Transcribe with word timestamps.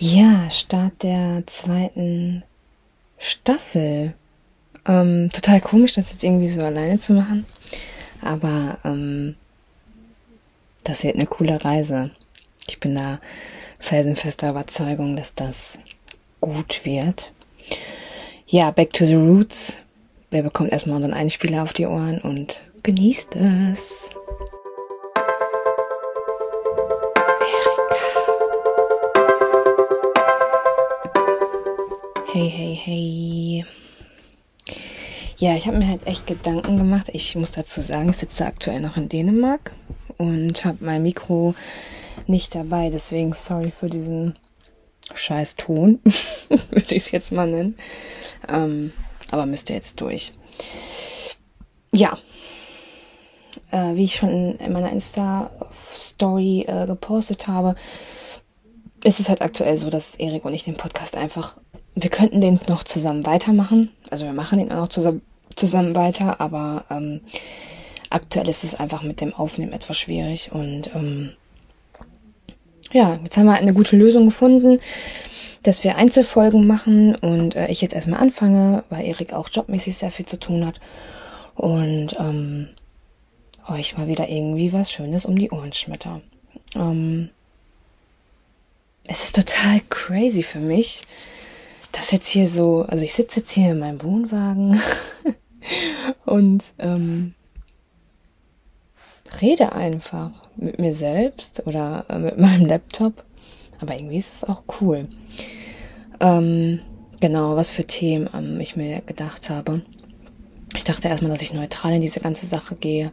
Ja, 0.00 0.48
Start 0.48 1.02
der 1.02 1.42
zweiten 1.46 2.44
Staffel. 3.18 4.14
Ähm, 4.86 5.28
total 5.32 5.60
komisch, 5.60 5.94
das 5.94 6.12
jetzt 6.12 6.22
irgendwie 6.22 6.48
so 6.48 6.62
alleine 6.62 6.98
zu 6.98 7.14
machen. 7.14 7.44
Aber 8.22 8.78
ähm, 8.84 9.34
das 10.84 11.02
wird 11.02 11.16
eine 11.16 11.26
coole 11.26 11.64
Reise. 11.64 12.12
Ich 12.68 12.78
bin 12.78 12.94
da 12.94 13.18
felsenfester 13.80 14.50
Überzeugung, 14.50 15.16
dass 15.16 15.34
das 15.34 15.78
gut 16.40 16.84
wird. 16.84 17.32
Ja, 18.46 18.70
back 18.70 18.92
to 18.92 19.04
the 19.04 19.16
roots. 19.16 19.82
Wer 20.30 20.44
bekommt 20.44 20.70
erstmal 20.70 20.96
unseren 20.96 21.14
Einspieler 21.14 21.64
auf 21.64 21.72
die 21.72 21.86
Ohren 21.86 22.20
und 22.20 22.62
genießt 22.84 23.34
es. 23.34 24.10
Hey, 32.38 32.50
hey, 32.50 32.74
hey. 32.76 33.64
Ja, 35.38 35.56
ich 35.56 35.66
habe 35.66 35.78
mir 35.78 35.88
halt 35.88 36.06
echt 36.06 36.28
Gedanken 36.28 36.76
gemacht. 36.76 37.08
Ich 37.12 37.34
muss 37.34 37.50
dazu 37.50 37.80
sagen, 37.80 38.10
ich 38.10 38.18
sitze 38.18 38.46
aktuell 38.46 38.80
noch 38.80 38.96
in 38.96 39.08
Dänemark 39.08 39.72
und 40.18 40.64
habe 40.64 40.78
mein 40.82 41.02
Mikro 41.02 41.56
nicht 42.28 42.54
dabei. 42.54 42.90
Deswegen 42.90 43.32
sorry 43.32 43.72
für 43.72 43.90
diesen 43.90 44.38
scheiß 45.12 45.56
Ton, 45.56 45.98
würde 46.48 46.94
ich 46.94 47.06
es 47.06 47.10
jetzt 47.10 47.32
mal 47.32 47.50
nennen. 47.50 47.76
Ähm, 48.46 48.92
aber 49.32 49.44
müsst 49.44 49.68
ihr 49.70 49.74
jetzt 49.74 50.00
durch. 50.00 50.30
Ja. 51.92 52.18
Äh, 53.72 53.96
wie 53.96 54.04
ich 54.04 54.14
schon 54.14 54.54
in 54.58 54.72
meiner 54.72 54.92
Insta-Story 54.92 56.66
äh, 56.68 56.86
gepostet 56.86 57.48
habe, 57.48 57.74
ist 59.02 59.18
es 59.18 59.28
halt 59.28 59.42
aktuell 59.42 59.76
so, 59.76 59.90
dass 59.90 60.14
Erik 60.14 60.44
und 60.44 60.54
ich 60.54 60.62
den 60.62 60.76
Podcast 60.76 61.16
einfach 61.16 61.56
wir 62.02 62.10
könnten 62.10 62.40
den 62.40 62.60
noch 62.68 62.84
zusammen 62.84 63.26
weitermachen. 63.26 63.90
Also 64.10 64.26
wir 64.26 64.32
machen 64.32 64.58
den 64.58 64.70
auch 64.72 64.82
noch 64.82 64.88
zusammen, 64.88 65.22
zusammen 65.56 65.94
weiter, 65.94 66.40
aber 66.40 66.84
ähm, 66.90 67.20
aktuell 68.10 68.48
ist 68.48 68.64
es 68.64 68.74
einfach 68.74 69.02
mit 69.02 69.20
dem 69.20 69.34
Aufnehmen 69.34 69.72
etwas 69.72 69.98
schwierig. 69.98 70.52
Und 70.52 70.94
ähm, 70.94 71.32
ja, 72.92 73.18
jetzt 73.22 73.36
haben 73.36 73.46
wir 73.46 73.54
eine 73.54 73.74
gute 73.74 73.96
Lösung 73.96 74.26
gefunden, 74.26 74.80
dass 75.62 75.84
wir 75.84 75.96
Einzelfolgen 75.96 76.66
machen 76.66 77.14
und 77.16 77.56
äh, 77.56 77.68
ich 77.68 77.80
jetzt 77.80 77.94
erstmal 77.94 78.20
anfange, 78.20 78.84
weil 78.90 79.06
Erik 79.06 79.32
auch 79.32 79.48
jobmäßig 79.50 79.96
sehr 79.96 80.10
viel 80.10 80.26
zu 80.26 80.38
tun 80.38 80.64
hat. 80.66 80.80
Und 81.54 82.16
ähm, 82.18 82.68
euch 83.68 83.98
mal 83.98 84.08
wieder 84.08 84.28
irgendwie 84.28 84.72
was 84.72 84.90
Schönes 84.90 85.26
um 85.26 85.36
die 85.36 85.50
Ohren 85.50 85.72
schmetter. 85.72 86.20
Ähm, 86.76 87.30
es 89.06 89.24
ist 89.24 89.36
total 89.36 89.80
crazy 89.88 90.42
für 90.42 90.60
mich, 90.60 91.02
das 91.98 92.10
jetzt 92.10 92.28
hier 92.28 92.48
so, 92.48 92.84
also 92.88 93.04
ich 93.04 93.14
sitze 93.14 93.40
jetzt 93.40 93.52
hier 93.52 93.72
in 93.72 93.78
meinem 93.78 94.02
Wohnwagen 94.02 94.80
und 96.24 96.64
ähm, 96.78 97.34
rede 99.40 99.72
einfach 99.72 100.30
mit 100.56 100.78
mir 100.78 100.92
selbst 100.92 101.66
oder 101.66 102.06
äh, 102.08 102.18
mit 102.18 102.38
meinem 102.38 102.66
Laptop. 102.66 103.24
Aber 103.80 103.94
irgendwie 103.94 104.18
ist 104.18 104.34
es 104.34 104.44
auch 104.44 104.64
cool. 104.80 105.06
Ähm, 106.20 106.80
genau, 107.20 107.56
was 107.56 107.70
für 107.70 107.84
Themen 107.84 108.28
ähm, 108.34 108.60
ich 108.60 108.76
mir 108.76 109.00
gedacht 109.02 109.50
habe. 109.50 109.82
Ich 110.76 110.84
dachte 110.84 111.08
erstmal, 111.08 111.30
dass 111.32 111.42
ich 111.42 111.54
neutral 111.54 111.94
in 111.94 112.00
diese 112.00 112.20
ganze 112.20 112.46
Sache 112.46 112.76
gehe. 112.76 113.12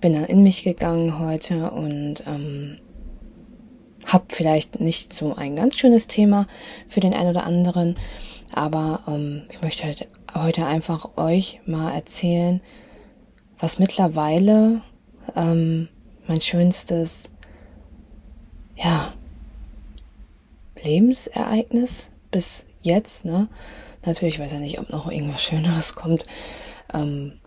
Bin 0.00 0.12
dann 0.14 0.24
in 0.24 0.42
mich 0.42 0.62
gegangen 0.62 1.18
heute 1.18 1.70
und 1.70 2.22
ähm, 2.26 2.78
habe 4.08 4.24
vielleicht 4.28 4.80
nicht 4.80 5.12
so 5.12 5.34
ein 5.36 5.54
ganz 5.54 5.76
schönes 5.76 6.06
Thema 6.06 6.46
für 6.88 7.00
den 7.00 7.14
einen 7.14 7.30
oder 7.30 7.44
anderen, 7.44 7.94
aber 8.52 9.00
ähm, 9.06 9.42
ich 9.50 9.62
möchte 9.62 10.06
heute 10.34 10.66
einfach 10.66 11.16
euch 11.16 11.60
mal 11.66 11.92
erzählen, 11.92 12.60
was 13.58 13.78
mittlerweile 13.78 14.82
ähm, 15.36 15.88
mein 16.26 16.40
schönstes, 16.40 17.32
ja, 18.76 19.12
Lebensereignis 20.82 22.10
bis 22.30 22.66
jetzt, 22.82 23.24
ne? 23.24 23.48
Natürlich 24.04 24.38
weiß 24.38 24.52
ich 24.52 24.60
nicht, 24.60 24.78
ob 24.78 24.90
noch 24.90 25.10
irgendwas 25.10 25.42
Schöneres 25.42 25.94
kommt, 25.94 26.24
ähm, 26.94 27.40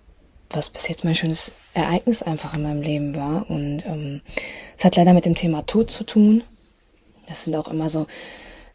was 0.56 0.70
bis 0.70 0.88
jetzt 0.88 1.04
mein 1.04 1.16
schönes 1.16 1.52
Ereignis 1.74 2.24
einfach 2.24 2.54
in 2.54 2.64
meinem 2.64 2.82
Leben 2.82 3.16
war. 3.16 3.50
Und 3.50 3.86
ähm, 3.86 4.22
es 4.78 4.84
hat 4.84 4.96
leider 4.96 5.14
mit 5.14 5.26
dem 5.26 5.36
Thema 5.36 5.66
Tod 5.66 5.92
zu 5.92 6.04
tun. 6.04 6.44
Das 7.28 7.46
sind 7.46 7.56
auch 7.56 7.68
immer 7.68 7.90
so, 7.90 8.08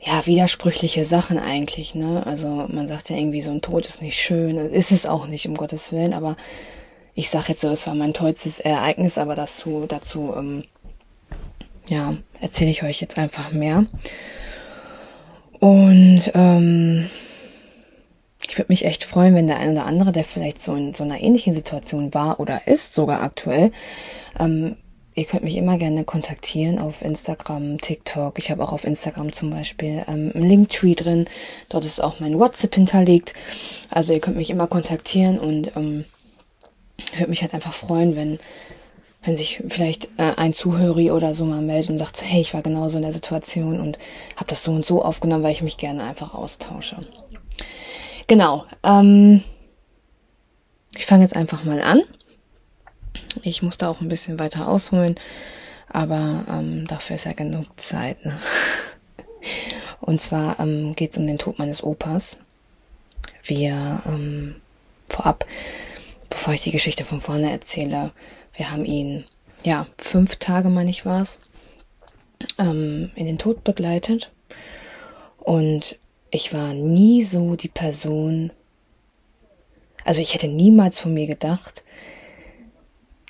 ja, 0.01 0.27
widersprüchliche 0.27 1.05
Sachen 1.05 1.39
eigentlich, 1.39 1.95
ne? 1.95 2.25
Also 2.27 2.67
man 2.69 2.87
sagt 2.87 3.11
ja 3.11 3.17
irgendwie, 3.17 3.43
so 3.43 3.51
ein 3.51 3.63
Tod 3.63 3.87
ist 3.87 4.03
nicht 4.03 4.21
schön. 4.21 4.57
Ist 4.57 4.93
es 4.93 5.07
auch 5.07 5.27
nicht, 5.27 5.49
um 5.49 5.57
Gottes 5.57 5.93
Willen, 5.93 6.15
aber 6.15 6.37
ich 7.15 7.31
sag 7.31 7.49
jetzt 7.49 7.63
so, 7.63 7.69
es 7.71 7.87
war 7.87 7.95
mein 7.95 8.13
tollstes 8.13 8.61
Ereignis, 8.61 9.19
aber 9.19 9.35
dazu, 9.35 9.87
dazu, 9.89 10.35
ähm, 10.37 10.65
ja, 11.89 12.15
erzähle 12.41 12.71
ich 12.71 12.83
euch 12.83 13.01
jetzt 13.01 13.19
einfach 13.19 13.53
mehr. 13.53 13.87
Und 15.61 16.31
ähm, 16.35 17.09
ich 18.57 18.59
würde 18.59 18.73
mich 18.73 18.87
echt 18.87 19.05
freuen, 19.05 19.35
wenn 19.35 19.49
der 19.49 19.59
eine 19.59 19.73
oder 19.73 19.85
andere, 19.85 20.13
der 20.13 20.25
vielleicht 20.25 20.63
so 20.63 20.75
in 20.75 20.95
so 20.95 21.05
einer 21.05 21.21
ähnlichen 21.21 21.53
Situation 21.53 22.15
war 22.15 22.41
oder 22.41 22.67
ist, 22.67 22.95
sogar 22.95 23.21
aktuell, 23.21 23.71
ähm, 24.41 24.77
Ihr 25.15 25.25
könnt 25.25 25.45
mich 25.45 25.57
immer 25.57 25.79
gerne 25.79 26.05
kontaktieren 26.05 26.79
auf 26.79 27.01
Instagram, 27.01 27.79
TikTok. 27.79 28.39
Ich 28.39 28.51
habe 28.51 28.63
auch 28.63 28.73
auf 28.73 28.85
Instagram 28.85 29.33
zum 29.33 29.49
Beispiel 29.49 30.05
ähm, 30.09 30.31
einen 30.35 30.45
Linktree 30.45 30.95
drin. 30.95 31.27
Dort 31.71 31.87
ist 31.87 32.03
auch 32.03 32.21
mein 32.21 32.39
WhatsApp 32.39 32.75
hinterlegt. 32.75 33.33
Also 33.91 34.13
ihr 34.13 34.21
könnt 34.21 34.37
mich 34.37 34.51
immer 34.51 34.67
kontaktieren 34.67 35.39
und 35.39 35.75
ähm, 35.75 36.05
ich 37.13 37.19
würde 37.19 37.31
mich 37.31 37.41
halt 37.41 37.55
einfach 37.55 37.73
freuen, 37.73 38.15
wenn 38.15 38.39
wenn 39.27 39.37
sich 39.37 39.61
vielleicht 39.67 40.09
äh, 40.19 40.35
ein 40.37 40.53
Zuhörer 40.53 41.15
oder 41.15 41.35
so 41.35 41.45
mal 41.45 41.61
meldet 41.61 41.91
und 41.91 41.99
sagt, 41.99 42.23
hey, 42.23 42.41
ich 42.41 42.55
war 42.55 42.63
genauso 42.63 42.97
in 42.97 43.03
der 43.03 43.13
Situation 43.13 43.81
und 43.81 43.99
habe 44.37 44.47
das 44.47 44.63
so 44.63 44.71
und 44.71 44.87
so 44.87 45.03
aufgenommen, 45.03 45.43
weil 45.43 45.53
ich 45.53 45.63
mich 45.63 45.79
gerne 45.79 46.05
einfach 46.05 46.33
austausche. 46.33 46.99
Genau. 48.27 48.67
Ähm, 48.83 49.43
ich 50.97 51.07
fange 51.07 51.23
jetzt 51.23 51.37
einfach 51.37 51.65
mal 51.65 51.81
an. 51.81 52.03
Ich 53.43 53.63
musste 53.63 53.89
auch 53.89 54.01
ein 54.01 54.09
bisschen 54.09 54.39
weiter 54.39 54.67
ausholen, 54.67 55.17
aber 55.89 56.45
ähm, 56.49 56.87
dafür 56.87 57.17
ist 57.17 57.25
ja 57.25 57.33
genug 57.33 57.67
Zeit. 57.77 58.25
Ne? 58.25 58.39
Und 60.01 60.21
zwar 60.21 60.59
ähm, 60.59 60.95
geht 60.95 61.13
es 61.13 61.19
um 61.19 61.27
den 61.27 61.39
Tod 61.39 61.59
meines 61.59 61.83
Opas. 61.83 62.39
Wir 63.45 64.03
ähm, 64.07 64.57
vorab, 65.09 65.47
bevor 66.29 66.55
ich 66.55 66.63
die 66.63 66.73
Geschichte 66.73 67.05
von 67.05 67.21
vorne 67.21 67.51
erzähle, 67.51 68.13
wir 68.55 68.71
haben 68.71 68.85
ihn, 68.85 69.25
ja, 69.63 69.87
fünf 69.99 70.37
Tage, 70.37 70.69
meine 70.69 70.91
ich, 70.91 71.05
war 71.07 71.21
es, 71.21 71.41
ähm, 72.59 73.11
in 73.15 73.27
den 73.27 73.39
Tod 73.39 73.65
begleitet. 73.65 74.33
Und 75.39 75.99
ich 76.37 76.53
war 76.53 76.75
nie 76.75 77.25
so 77.25 77.57
die 77.57 77.69
Person, 77.69 78.53
also 80.05 80.21
ich 80.21 80.35
hätte 80.35 80.49
niemals 80.49 81.01
von 81.01 81.13
mir 81.13 81.27
gedacht, 81.27 81.83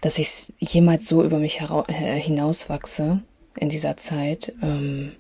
dass 0.02 0.18
ich 0.18 0.52
jemals 0.58 1.08
so 1.08 1.22
über 1.22 1.38
mich 1.38 1.60
äh, 1.60 2.20
hinauswachse 2.20 3.22
in 3.58 3.70
dieser 3.70 3.96
Zeit. 3.96 4.52
Ähm, 4.62 5.12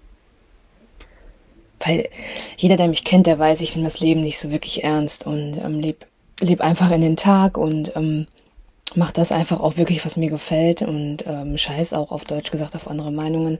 weil 1.80 2.08
jeder, 2.56 2.76
der 2.76 2.88
mich 2.88 3.04
kennt, 3.04 3.26
der 3.26 3.38
weiß, 3.38 3.60
ich 3.60 3.74
nehme 3.74 3.88
das 3.88 4.00
Leben 4.00 4.20
nicht 4.20 4.38
so 4.38 4.50
wirklich 4.50 4.84
ernst 4.84 5.26
und 5.26 5.56
ähm, 5.56 5.80
leb, 5.80 6.06
leb 6.40 6.60
einfach 6.60 6.90
in 6.90 7.00
den 7.00 7.16
Tag 7.16 7.56
und 7.56 7.94
ähm, 7.96 8.26
mach 8.94 9.12
das 9.12 9.32
einfach 9.32 9.60
auch 9.60 9.76
wirklich, 9.76 10.04
was 10.04 10.16
mir 10.16 10.30
gefällt 10.30 10.82
und 10.82 11.24
ähm, 11.26 11.56
scheiß 11.56 11.92
auch 11.92 12.12
auf 12.12 12.24
Deutsch 12.24 12.50
gesagt 12.50 12.74
auf 12.76 12.88
andere 12.88 13.12
Meinungen. 13.12 13.58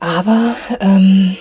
Aber 0.00 0.56
ähm, 0.80 1.36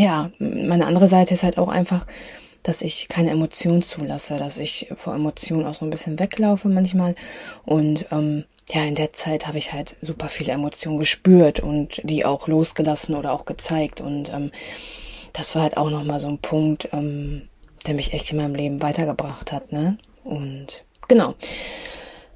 ja, 0.00 0.30
meine 0.38 0.86
andere 0.86 1.08
Seite 1.08 1.34
ist 1.34 1.42
halt 1.42 1.58
auch 1.58 1.68
einfach, 1.68 2.06
dass 2.62 2.82
ich 2.82 3.08
keine 3.08 3.30
Emotionen 3.30 3.82
zulasse, 3.82 4.36
dass 4.36 4.58
ich 4.58 4.90
vor 4.96 5.14
Emotionen 5.14 5.66
auch 5.66 5.74
so 5.74 5.84
ein 5.84 5.90
bisschen 5.90 6.18
weglaufe 6.18 6.68
manchmal. 6.68 7.14
Und 7.64 8.06
ähm, 8.10 8.44
ja, 8.70 8.84
in 8.84 8.94
der 8.94 9.12
Zeit 9.12 9.46
habe 9.46 9.58
ich 9.58 9.72
halt 9.72 9.96
super 10.00 10.28
viele 10.28 10.52
Emotionen 10.52 10.98
gespürt 10.98 11.60
und 11.60 12.00
die 12.04 12.24
auch 12.24 12.48
losgelassen 12.48 13.14
oder 13.14 13.32
auch 13.32 13.44
gezeigt. 13.44 14.00
Und 14.00 14.32
ähm, 14.32 14.50
das 15.32 15.54
war 15.54 15.62
halt 15.62 15.76
auch 15.76 15.90
nochmal 15.90 16.20
so 16.20 16.28
ein 16.28 16.38
Punkt, 16.38 16.88
ähm, 16.92 17.48
der 17.86 17.94
mich 17.94 18.12
echt 18.14 18.30
in 18.30 18.38
meinem 18.38 18.54
Leben 18.54 18.82
weitergebracht 18.82 19.52
hat. 19.52 19.72
Ne? 19.72 19.98
Und 20.24 20.84
genau, 21.08 21.34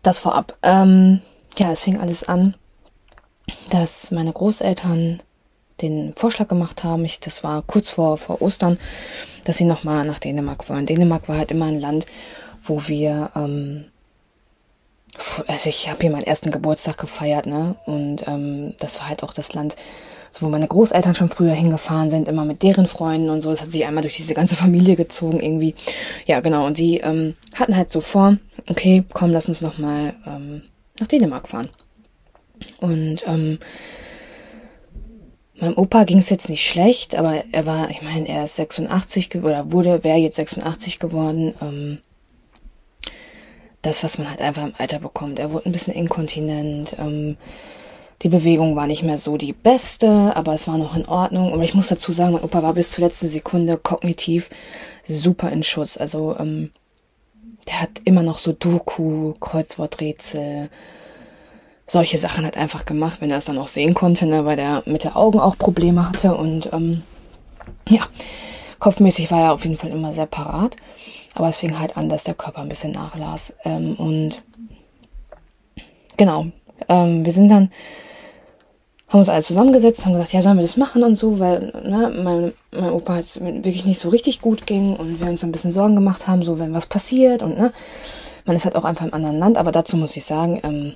das 0.03 0.19
vorab. 0.19 0.59
Ähm, 0.63 1.21
ja, 1.59 1.73
es 1.73 1.83
fing 1.83 1.99
alles 1.99 2.25
an, 2.25 2.57
dass 3.71 4.11
meine 4.11 4.33
Großeltern 4.33 5.23
den 5.89 6.15
Vorschlag 6.17 6.49
gemacht 6.49 6.85
haben. 6.85 7.05
Ich, 7.05 7.21
das 7.21 7.45
war 7.45 7.63
kurz 7.63 7.91
vor, 7.91 8.19
vor 8.19 8.43
Ostern 8.43 8.79
dass 9.45 9.59
sie 9.59 9.65
nochmal 9.65 10.05
nach 10.05 10.19
Dänemark 10.19 10.69
wollen. 10.69 10.87
Dänemark 10.87 11.29
war 11.29 11.39
halt 11.39 11.53
immer 11.53 11.67
ein 11.67 11.81
Land, 11.81 12.07
wo 12.65 12.87
wir, 12.87 13.31
ähm, 13.37 13.85
also 15.47 15.69
ich 15.69 15.89
habe 15.89 16.01
hier 16.01 16.11
meinen 16.11 16.25
ersten 16.25 16.51
Geburtstag 16.51 16.99
gefeiert, 16.99 17.47
ne? 17.47 17.77
Und 17.87 18.27
ähm, 18.27 18.75
das 18.81 18.99
war 18.99 19.09
halt 19.09 19.23
auch 19.23 19.33
das 19.33 19.55
Land, 19.55 19.77
so 20.31 20.47
wo 20.47 20.51
meine 20.51 20.67
Großeltern 20.67 21.15
schon 21.15 21.29
früher 21.29 21.53
hingefahren 21.53 22.11
sind, 22.11 22.27
immer 22.27 22.45
mit 22.45 22.63
deren 22.63 22.87
Freunden 22.87 23.31
und 23.31 23.43
so. 23.43 23.51
Das 23.51 23.63
hat 23.63 23.71
sich 23.71 23.87
einmal 23.87 24.03
durch 24.03 24.17
diese 24.17 24.35
ganze 24.35 24.57
Familie 24.57 24.97
gezogen 24.97 25.41
irgendwie. 25.41 25.75
Ja, 26.27 26.41
genau. 26.41 26.67
Und 26.67 26.79
die 26.79 26.99
ähm, 26.99 27.37
hatten 27.55 27.77
halt 27.77 27.91
so 27.91 28.01
vor, 28.01 28.39
okay, 28.69 29.05
komm, 29.13 29.31
lass 29.31 29.47
uns 29.47 29.61
noch 29.61 29.79
mal 29.79 30.15
ähm, 30.27 30.63
nach 30.99 31.07
Dänemark 31.07 31.49
fahren. 31.49 31.69
Und 32.81 33.25
ähm, 33.27 33.59
Meinem 35.61 35.79
Opa 35.79 36.05
ging 36.05 36.19
es 36.19 36.31
jetzt 36.31 36.49
nicht 36.49 36.67
schlecht, 36.67 37.15
aber 37.15 37.45
er 37.53 37.65
war, 37.67 37.89
ich 37.89 38.03
meine, 38.03 38.29
er 38.29 38.45
ist 38.45 38.57
86 38.57 39.35
oder 39.37 39.71
wurde, 39.71 40.03
wäre 40.03 40.19
jetzt 40.19 40.37
86 40.37 40.99
geworden. 40.99 41.55
Ähm, 41.63 41.99
das, 43.83 44.03
was 44.03 44.19
man 44.19 44.29
halt 44.29 44.41
einfach 44.41 44.65
im 44.65 44.75
Alter 44.79 44.99
bekommt. 44.99 45.39
Er 45.39 45.53
wurde 45.53 45.67
ein 45.67 45.73
bisschen 45.73 45.95
inkontinent. 45.95 46.97
Ähm, 46.99 47.37
die 48.23 48.29
Bewegung 48.29 48.75
war 48.77 48.87
nicht 48.87 49.03
mehr 49.03 49.19
so 49.19 49.37
die 49.37 49.53
beste, 49.53 50.35
aber 50.35 50.55
es 50.55 50.67
war 50.67 50.79
noch 50.79 50.97
in 50.97 51.07
Ordnung. 51.07 51.53
Und 51.53 51.63
ich 51.63 51.75
muss 51.75 51.89
dazu 51.89 52.13
sagen, 52.13 52.33
mein 52.33 52.43
Opa 52.43 52.63
war 52.63 52.73
bis 52.73 52.93
zur 52.93 53.05
letzten 53.05 53.29
Sekunde 53.29 53.77
kognitiv 53.77 54.51
super 55.05 55.51
in 55.51 55.63
Schuss. 55.63 55.99
Also 55.99 56.37
ähm, 56.39 56.71
der 57.67 57.83
hat 57.83 57.91
immer 58.05 58.23
noch 58.23 58.39
so 58.39 58.53
Doku, 58.53 59.35
Kreuzworträtsel, 59.41 60.71
solche 61.87 62.19
Sachen 62.19 62.45
halt 62.45 62.57
einfach 62.57 62.87
gemacht, 62.87 63.21
wenn 63.21 63.31
er 63.31 63.39
es 63.39 63.45
dann 63.45 63.59
auch 63.59 63.69
sehen 63.69 63.95
konnte, 63.95 64.27
ne, 64.27 64.45
weil 64.45 64.59
er 64.59 64.83
mit 64.87 65.05
der 65.05 65.17
Augen 65.17 65.39
auch 65.39 65.59
Probleme 65.59 66.09
hatte. 66.09 66.35
Und 66.35 66.73
ähm, 66.73 67.03
ja, 67.89 68.03
kopfmäßig 68.79 69.31
war 69.31 69.41
er 69.41 69.53
auf 69.53 69.65
jeden 69.65 69.77
Fall 69.77 69.91
immer 69.91 70.13
sehr 70.13 70.27
parat. 70.27 70.77
Aber 71.35 71.49
es 71.49 71.59
fing 71.59 71.79
halt 71.79 71.97
an, 71.97 72.09
dass 72.09 72.25
der 72.25 72.35
Körper 72.35 72.61
ein 72.61 72.69
bisschen 72.69 72.93
nachlas. 72.93 73.55
Ähm, 73.65 73.97
und 73.97 74.43
genau, 76.17 76.47
ähm, 76.89 77.25
wir 77.25 77.33
sind 77.33 77.49
dann, 77.49 77.71
haben 79.09 79.19
uns 79.19 79.29
alle 79.29 79.43
zusammengesetzt, 79.43 80.05
haben 80.05 80.13
gesagt, 80.13 80.33
ja, 80.33 80.43
sollen 80.43 80.57
wir 80.57 80.63
das 80.63 80.77
machen 80.77 81.03
und 81.03 81.17
so, 81.17 81.39
weil 81.39 81.73
ne, 81.85 82.13
mein, 82.23 82.53
mein 82.73 82.91
Opa 82.91 83.19
es 83.19 83.41
wirklich 83.41 83.85
nicht 83.85 84.01
so 84.01 84.09
richtig 84.09 84.41
gut 84.41 84.67
ging 84.67 84.97
und 84.97 85.21
wir 85.21 85.27
uns 85.27 85.45
ein 85.45 85.53
bisschen 85.53 85.73
Sorgen 85.73 85.95
gemacht 85.95 86.27
haben, 86.27 86.43
so 86.43 86.59
wenn 86.59 86.73
was 86.73 86.87
passiert 86.87 87.43
und 87.43 87.59
ne, 87.59 87.73
man 88.45 88.57
ist 88.57 88.65
halt 88.65 88.77
auch 88.77 88.85
einfach 88.85 89.07
im 89.07 89.15
anderen 89.15 89.39
Land, 89.39 89.57
aber 89.57 89.73
dazu 89.73 89.97
muss 89.97 90.17
ich 90.17 90.25
sagen, 90.25 90.61
ähm, 90.63 90.95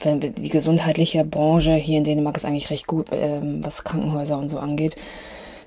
wenn 0.00 0.20
die 0.20 0.48
gesundheitliche 0.48 1.24
Branche 1.24 1.74
hier 1.74 1.98
in 1.98 2.04
Dänemark 2.04 2.36
ist 2.36 2.44
eigentlich 2.44 2.70
recht 2.70 2.86
gut, 2.86 3.08
ähm, 3.12 3.64
was 3.64 3.84
Krankenhäuser 3.84 4.38
und 4.38 4.48
so 4.48 4.58
angeht. 4.58 4.96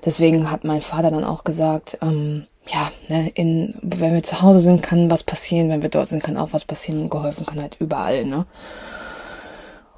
Deswegen 0.04 0.50
hat 0.50 0.64
mein 0.64 0.82
Vater 0.82 1.10
dann 1.10 1.24
auch 1.24 1.44
gesagt, 1.44 1.98
ähm, 2.02 2.46
ja, 2.66 2.90
ne, 3.08 3.30
in, 3.34 3.74
wenn 3.82 4.14
wir 4.14 4.22
zu 4.22 4.42
Hause 4.42 4.60
sind, 4.60 4.82
kann 4.82 5.10
was 5.10 5.22
passieren, 5.22 5.68
wenn 5.68 5.82
wir 5.82 5.88
dort 5.88 6.08
sind, 6.08 6.22
kann 6.22 6.36
auch 6.36 6.52
was 6.52 6.64
passieren 6.64 7.02
und 7.02 7.10
geholfen 7.10 7.46
kann 7.46 7.60
halt 7.60 7.76
überall, 7.78 8.24
ne? 8.24 8.46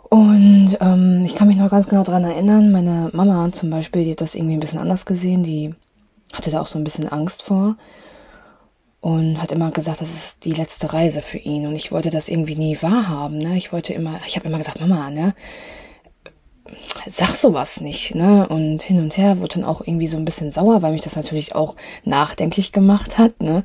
Und 0.08 0.78
ähm, 0.80 1.22
ich 1.24 1.34
kann 1.34 1.48
mich 1.48 1.56
noch 1.56 1.70
ganz 1.70 1.88
genau 1.88 2.04
dran 2.04 2.24
erinnern, 2.24 2.70
meine 2.70 3.10
Mama 3.12 3.50
zum 3.52 3.70
Beispiel, 3.70 4.04
die 4.04 4.12
hat 4.12 4.20
das 4.20 4.36
irgendwie 4.36 4.54
ein 4.54 4.60
bisschen 4.60 4.78
anders 4.78 5.04
gesehen, 5.04 5.42
die 5.42 5.74
hatte 6.32 6.50
da 6.50 6.60
auch 6.60 6.66
so 6.66 6.78
ein 6.78 6.84
bisschen 6.84 7.08
Angst 7.08 7.42
vor 7.42 7.76
und 9.00 9.40
hat 9.40 9.52
immer 9.52 9.70
gesagt, 9.70 10.00
das 10.00 10.12
ist 10.12 10.44
die 10.44 10.52
letzte 10.52 10.92
Reise 10.92 11.22
für 11.22 11.38
ihn 11.38 11.66
und 11.66 11.76
ich 11.76 11.92
wollte 11.92 12.10
das 12.10 12.28
irgendwie 12.28 12.56
nie 12.56 12.78
wahrhaben, 12.80 13.38
ne? 13.38 13.56
Ich 13.56 13.72
wollte 13.72 13.92
immer, 13.92 14.20
ich 14.26 14.36
habe 14.36 14.48
immer 14.48 14.58
gesagt, 14.58 14.80
Mama, 14.80 15.10
ne? 15.10 15.34
sag 17.06 17.34
sowas 17.34 17.80
nicht, 17.80 18.14
ne? 18.14 18.48
Und 18.48 18.82
hin 18.82 18.98
und 18.98 19.16
her 19.16 19.38
wurde 19.38 19.54
dann 19.54 19.64
auch 19.64 19.80
irgendwie 19.80 20.08
so 20.08 20.16
ein 20.16 20.24
bisschen 20.24 20.52
sauer, 20.52 20.82
weil 20.82 20.92
mich 20.92 21.02
das 21.02 21.16
natürlich 21.16 21.54
auch 21.54 21.76
nachdenklich 22.04 22.72
gemacht 22.72 23.18
hat, 23.18 23.40
ne? 23.40 23.64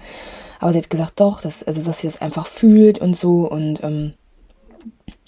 Aber 0.60 0.74
sie 0.74 0.80
hat 0.80 0.90
gesagt, 0.90 1.20
doch, 1.20 1.42
dass, 1.42 1.64
also 1.64 1.82
dass 1.82 2.00
sie 2.00 2.08
das 2.08 2.22
einfach 2.22 2.46
fühlt 2.46 3.00
und 3.00 3.18
so. 3.18 3.50
Und 3.50 3.84
ähm, 3.84 4.14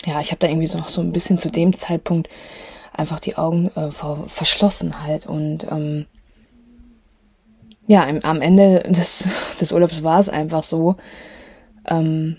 ja, 0.05 0.19
ich 0.19 0.29
habe 0.29 0.39
da 0.39 0.47
irgendwie 0.47 0.67
so 0.67 0.77
noch 0.77 0.89
so 0.89 1.01
ein 1.01 1.11
bisschen 1.11 1.39
zu 1.39 1.49
dem 1.49 1.75
Zeitpunkt 1.75 2.29
einfach 2.93 3.19
die 3.19 3.35
Augen 3.37 3.71
äh, 3.75 3.89
verschlossen 3.91 5.03
halt. 5.03 5.25
Und 5.25 5.65
ähm, 5.71 6.05
ja, 7.87 8.03
im, 8.05 8.23
am 8.23 8.41
Ende 8.41 8.81
des, 8.83 9.25
des 9.59 9.71
Urlaubs 9.71 10.03
war 10.03 10.19
es 10.19 10.29
einfach 10.29 10.63
so, 10.63 10.95
ähm, 11.87 12.37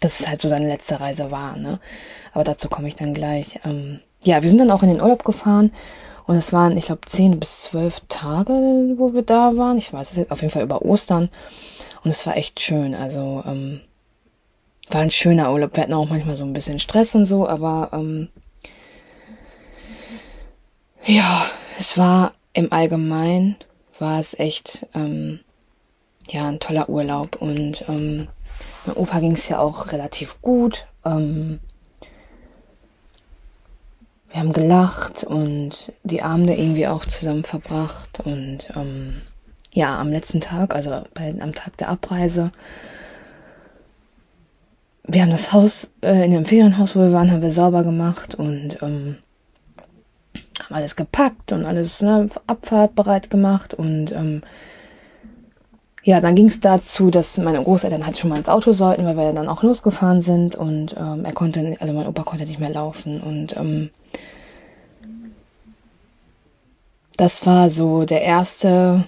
dass 0.00 0.20
es 0.20 0.28
halt 0.28 0.42
so 0.42 0.48
seine 0.48 0.66
letzte 0.66 1.00
Reise 1.00 1.30
war, 1.30 1.56
ne? 1.56 1.80
Aber 2.32 2.44
dazu 2.44 2.68
komme 2.68 2.88
ich 2.88 2.96
dann 2.96 3.14
gleich. 3.14 3.60
Ähm, 3.64 4.00
ja, 4.24 4.42
wir 4.42 4.48
sind 4.48 4.58
dann 4.58 4.70
auch 4.70 4.82
in 4.82 4.90
den 4.90 5.00
Urlaub 5.00 5.24
gefahren 5.24 5.72
und 6.26 6.36
es 6.36 6.52
waren, 6.52 6.76
ich 6.76 6.86
glaube, 6.86 7.02
zehn 7.06 7.38
bis 7.38 7.62
zwölf 7.62 8.02
Tage, 8.08 8.52
wo 8.96 9.14
wir 9.14 9.22
da 9.22 9.56
waren. 9.56 9.78
Ich 9.78 9.92
weiß 9.92 10.10
es 10.10 10.16
jetzt 10.16 10.30
auf 10.30 10.42
jeden 10.42 10.52
Fall 10.52 10.64
über 10.64 10.82
Ostern. 10.82 11.30
Und 12.04 12.10
es 12.10 12.26
war 12.26 12.36
echt 12.36 12.60
schön. 12.60 12.94
Also, 12.94 13.42
ähm, 13.46 13.80
war 14.90 15.00
ein 15.00 15.10
schöner 15.10 15.52
Urlaub. 15.52 15.76
Wir 15.76 15.84
hatten 15.84 15.94
auch 15.94 16.08
manchmal 16.08 16.36
so 16.36 16.44
ein 16.44 16.52
bisschen 16.52 16.78
Stress 16.78 17.14
und 17.14 17.26
so, 17.26 17.48
aber 17.48 17.90
ähm, 17.92 18.28
ja, 21.04 21.46
es 21.78 21.96
war 21.98 22.32
im 22.56 22.72
Allgemeinen 22.72 23.56
war 23.98 24.18
es 24.18 24.38
echt 24.38 24.86
ähm, 24.94 25.40
ja 26.30 26.48
ein 26.48 26.58
toller 26.58 26.88
Urlaub 26.88 27.36
und 27.36 27.84
ähm, 27.86 28.28
mein 28.86 28.96
Opa 28.96 29.20
ging 29.20 29.32
es 29.32 29.48
ja 29.48 29.58
auch 29.58 29.92
relativ 29.92 30.40
gut. 30.40 30.86
Ähm, 31.04 31.60
wir 34.30 34.40
haben 34.40 34.54
gelacht 34.54 35.22
und 35.22 35.92
die 36.02 36.22
Abende 36.22 36.54
irgendwie 36.54 36.86
auch 36.86 37.04
zusammen 37.04 37.44
verbracht. 37.44 38.20
Und 38.24 38.70
ähm, 38.74 39.20
ja, 39.72 39.98
am 39.98 40.10
letzten 40.10 40.40
Tag, 40.40 40.74
also 40.74 41.02
bei, 41.12 41.34
am 41.38 41.54
Tag 41.54 41.76
der 41.76 41.90
Abreise, 41.90 42.52
wir 45.04 45.22
haben 45.22 45.30
das 45.30 45.52
Haus, 45.52 45.90
äh, 46.00 46.24
in 46.24 46.32
dem 46.32 46.46
Ferienhaus, 46.46 46.96
wo 46.96 47.00
wir 47.00 47.12
waren, 47.12 47.30
haben 47.30 47.42
wir 47.42 47.52
sauber 47.52 47.84
gemacht 47.84 48.34
und 48.34 48.82
ähm, 48.82 49.18
haben 50.66 50.76
alles 50.76 50.96
gepackt 50.96 51.52
und 51.52 51.64
alles 51.64 52.02
ne, 52.02 52.28
Abfahrt 52.46 52.94
bereit 52.94 53.30
gemacht 53.30 53.74
und 53.74 54.12
ähm, 54.12 54.42
ja, 56.02 56.20
dann 56.20 56.36
ging 56.36 56.46
es 56.46 56.60
dazu, 56.60 57.10
dass 57.10 57.36
meine 57.38 57.60
Großeltern 57.60 58.06
halt 58.06 58.16
schon 58.16 58.30
mal 58.30 58.38
ins 58.38 58.48
Auto 58.48 58.72
sollten, 58.72 59.04
weil 59.04 59.16
wir 59.16 59.32
dann 59.32 59.48
auch 59.48 59.64
losgefahren 59.64 60.22
sind 60.22 60.54
und 60.54 60.94
ähm, 60.96 61.24
er 61.24 61.32
konnte, 61.32 61.76
also 61.80 61.92
mein 61.92 62.06
Opa 62.06 62.22
konnte 62.22 62.46
nicht 62.46 62.60
mehr 62.60 62.70
laufen 62.70 63.20
und 63.20 63.56
ähm, 63.56 63.90
das 67.16 67.46
war 67.46 67.70
so 67.70 68.04
der 68.04 68.22
erste 68.22 69.04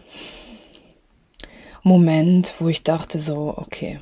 Moment, 1.83 2.55
wo 2.59 2.69
ich 2.69 2.83
dachte 2.83 3.19
so, 3.19 3.55
okay. 3.57 4.01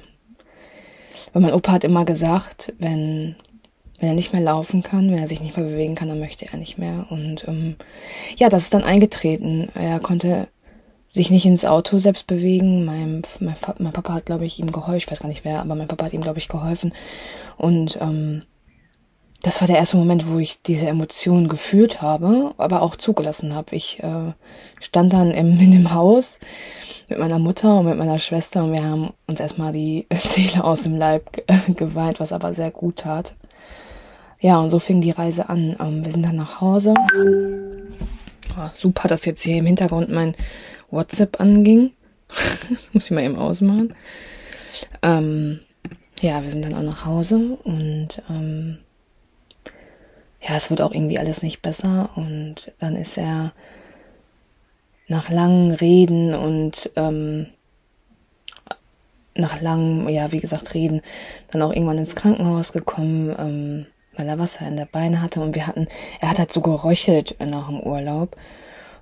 Weil 1.32 1.42
mein 1.42 1.52
Opa 1.54 1.72
hat 1.72 1.84
immer 1.84 2.04
gesagt, 2.04 2.72
wenn 2.78 3.36
wenn 3.98 4.08
er 4.08 4.14
nicht 4.14 4.32
mehr 4.32 4.42
laufen 4.42 4.82
kann, 4.82 5.10
wenn 5.10 5.18
er 5.18 5.28
sich 5.28 5.40
nicht 5.40 5.56
mehr 5.56 5.66
bewegen 5.66 5.94
kann, 5.94 6.08
dann 6.08 6.20
möchte 6.20 6.46
er 6.50 6.58
nicht 6.58 6.78
mehr. 6.78 7.06
Und 7.10 7.46
ähm, 7.48 7.76
ja, 8.36 8.48
das 8.48 8.64
ist 8.64 8.74
dann 8.74 8.84
eingetreten. 8.84 9.68
Er 9.74 10.00
konnte 10.00 10.48
sich 11.08 11.30
nicht 11.30 11.46
ins 11.46 11.64
Auto 11.64 11.98
selbst 11.98 12.26
bewegen. 12.26 12.84
Mein, 12.84 13.22
mein, 13.40 13.56
mein 13.78 13.92
Papa 13.92 14.14
hat, 14.14 14.26
glaube 14.26 14.44
ich, 14.44 14.58
ihm 14.58 14.72
geholfen. 14.72 14.98
Ich 14.98 15.10
weiß 15.10 15.20
gar 15.20 15.28
nicht 15.28 15.44
wer, 15.44 15.60
aber 15.60 15.74
mein 15.74 15.88
Papa 15.88 16.06
hat 16.06 16.12
ihm, 16.12 16.20
glaube 16.20 16.38
ich, 16.38 16.48
geholfen. 16.48 16.92
Und 17.56 17.98
ähm, 18.00 18.42
das 19.42 19.60
war 19.60 19.68
der 19.68 19.78
erste 19.78 19.96
Moment, 19.96 20.28
wo 20.28 20.38
ich 20.38 20.62
diese 20.62 20.88
Emotionen 20.88 21.48
gefühlt 21.48 22.02
habe, 22.02 22.54
aber 22.58 22.82
auch 22.82 22.96
zugelassen 22.96 23.54
habe. 23.54 23.76
Ich 23.76 24.02
äh, 24.02 24.32
stand 24.80 25.12
dann 25.12 25.30
im, 25.30 25.58
in 25.58 25.72
dem 25.72 25.94
Haus 25.94 26.38
mit 27.08 27.18
meiner 27.18 27.38
Mutter 27.38 27.78
und 27.78 27.86
mit 27.86 27.96
meiner 27.96 28.18
Schwester 28.18 28.64
und 28.64 28.72
wir 28.72 28.84
haben 28.84 29.12
uns 29.26 29.40
erstmal 29.40 29.72
die 29.72 30.06
Seele 30.14 30.64
aus 30.64 30.82
dem 30.82 30.96
Leib 30.96 31.44
geweint, 31.76 32.20
was 32.20 32.32
aber 32.32 32.54
sehr 32.54 32.70
gut 32.70 32.96
tat. 32.96 33.36
Ja, 34.40 34.58
und 34.58 34.70
so 34.70 34.78
fing 34.78 35.00
die 35.00 35.10
Reise 35.10 35.48
an. 35.48 35.76
Ähm, 35.80 36.04
wir 36.04 36.12
sind 36.12 36.24
dann 36.24 36.36
nach 36.36 36.60
Hause. 36.60 36.94
Oh, 38.58 38.70
super, 38.74 39.08
dass 39.08 39.24
jetzt 39.24 39.42
hier 39.42 39.56
im 39.56 39.66
Hintergrund 39.66 40.10
mein 40.10 40.34
WhatsApp 40.90 41.40
anging. 41.40 41.92
das 42.70 42.90
muss 42.92 43.04
ich 43.04 43.10
mal 43.10 43.22
eben 43.22 43.36
ausmachen. 43.36 43.94
Ähm, 45.02 45.60
ja, 46.20 46.42
wir 46.42 46.50
sind 46.50 46.64
dann 46.64 46.74
auch 46.74 46.82
nach 46.82 47.04
Hause 47.04 47.58
und 47.64 48.22
ähm, 48.30 48.78
ja, 50.40 50.56
es 50.56 50.70
wird 50.70 50.80
auch 50.80 50.92
irgendwie 50.92 51.18
alles 51.18 51.42
nicht 51.42 51.60
besser 51.62 52.10
und 52.14 52.72
dann 52.78 52.96
ist 52.96 53.18
er 53.18 53.52
nach 55.08 55.28
langen 55.30 55.72
Reden 55.72 56.34
und 56.34 56.90
ähm, 56.96 57.48
nach 59.34 59.60
langem, 59.60 60.08
ja, 60.08 60.32
wie 60.32 60.40
gesagt, 60.40 60.74
Reden, 60.74 61.02
dann 61.50 61.62
auch 61.62 61.72
irgendwann 61.72 61.98
ins 61.98 62.16
Krankenhaus 62.16 62.72
gekommen, 62.72 63.34
ähm, 63.38 63.86
weil 64.16 64.28
er 64.28 64.38
Wasser 64.38 64.66
in 64.66 64.76
der 64.76 64.86
Beine 64.86 65.22
hatte 65.22 65.40
und 65.40 65.54
wir 65.54 65.66
hatten, 65.66 65.88
er 66.20 66.30
hat 66.30 66.38
halt 66.38 66.52
so 66.52 66.60
geröchelt 66.60 67.36
nach 67.40 67.68
dem 67.68 67.80
Urlaub 67.80 68.36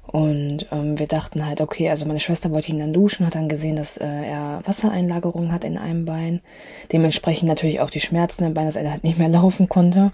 und 0.07 0.67
ähm, 0.71 0.99
wir 0.99 1.07
dachten 1.07 1.45
halt, 1.45 1.61
okay, 1.61 1.91
also 1.91 2.07
meine 2.07 2.21
Schwester 2.21 2.51
wollte 2.51 2.71
ihn 2.71 2.79
dann 2.79 2.93
duschen, 2.93 3.27
hat 3.27 3.35
dann 3.35 3.49
gesehen, 3.49 3.77
dass 3.77 3.97
äh, 3.97 4.07
er 4.07 4.61
Wassereinlagerung 4.65 5.51
hat 5.51 5.65
in 5.65 5.79
einem 5.79 6.05
Bein. 6.05 6.41
Dementsprechend 6.93 7.49
natürlich 7.49 7.81
auch 7.81 7.91
die 7.91 8.01
Schmerzen 8.01 8.45
im 8.45 8.55
Bein, 8.55 8.67
dass 8.67 8.77
er 8.77 8.91
halt 8.91 9.03
nicht 9.03 9.19
mehr 9.19 9.29
laufen 9.41 9.69
konnte. 9.69 10.13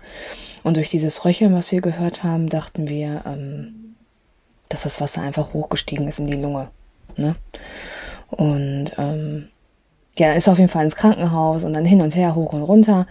Und 0.62 0.76
durch 0.76 0.90
dieses 0.90 1.24
Röcheln, 1.24 1.54
was 1.54 1.72
wir 1.72 1.80
gehört 1.80 2.22
haben, 2.22 2.48
dachten 2.48 2.88
wir, 2.88 3.22
ähm, 3.26 3.96
dass 4.68 4.82
das 4.82 5.00
Wasser 5.00 5.22
einfach 5.22 5.52
hochgestiegen 5.52 6.06
ist 6.06 6.20
in 6.20 6.26
die 6.26 6.34
Lunge. 6.34 6.68
Ne? 7.16 7.34
Und 8.30 8.92
ähm, 8.96 9.48
ja, 10.16 10.32
ist 10.34 10.48
auf 10.48 10.58
jeden 10.58 10.70
Fall 10.70 10.84
ins 10.84 10.96
Krankenhaus 10.96 11.64
und 11.64 11.72
dann 11.72 11.84
hin 11.84 12.00
und 12.00 12.14
her, 12.14 12.36
hoch 12.36 12.52
und 12.52 12.62
runter. 12.62 13.06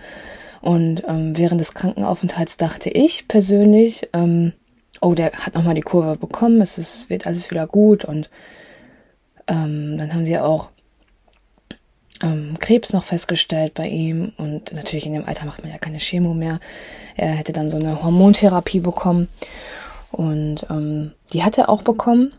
Und 0.62 1.04
ähm, 1.08 1.38
während 1.38 1.62
des 1.62 1.74
Krankenaufenthalts 1.74 2.58
dachte 2.58 2.90
ich 2.90 3.28
persönlich, 3.28 4.10
ähm, 4.14 4.54
oh, 5.02 5.14
der 5.14 5.32
hat 5.32 5.56
nochmal 5.56 5.76
die 5.76 5.82
Kurve 5.82 6.18
bekommen, 6.18 6.62
es 6.62 6.78
ist, 6.78 7.10
wird 7.10 7.28
alles 7.28 7.50
wieder 7.52 7.68
gut. 7.68 8.06
Und 8.06 8.30
ähm, 9.48 9.98
dann 9.98 10.14
haben 10.14 10.26
sie 10.26 10.38
auch 10.38 10.70
ähm, 12.22 12.58
Krebs 12.60 12.94
noch 12.94 13.04
festgestellt 13.04 13.74
bei 13.74 13.88
ihm. 13.88 14.34
Und 14.38 14.74
natürlich 14.74 15.06
in 15.06 15.14
dem 15.14 15.26
Alter 15.26 15.46
macht 15.46 15.64
man 15.64 15.72
ja 15.72 15.78
keine 15.78 16.00
Chemo 16.00 16.34
mehr. 16.34 16.60
Er 17.16 17.32
hätte 17.32 17.54
dann 17.54 17.70
so 17.70 17.78
eine 17.78 18.04
Hormontherapie 18.04 18.80
bekommen. 18.80 19.28
Und 20.12 20.66
ähm, 20.70 21.12
die 21.34 21.44
hat 21.44 21.58
er 21.58 21.70
auch 21.70 21.84
bekommen. 21.84 22.34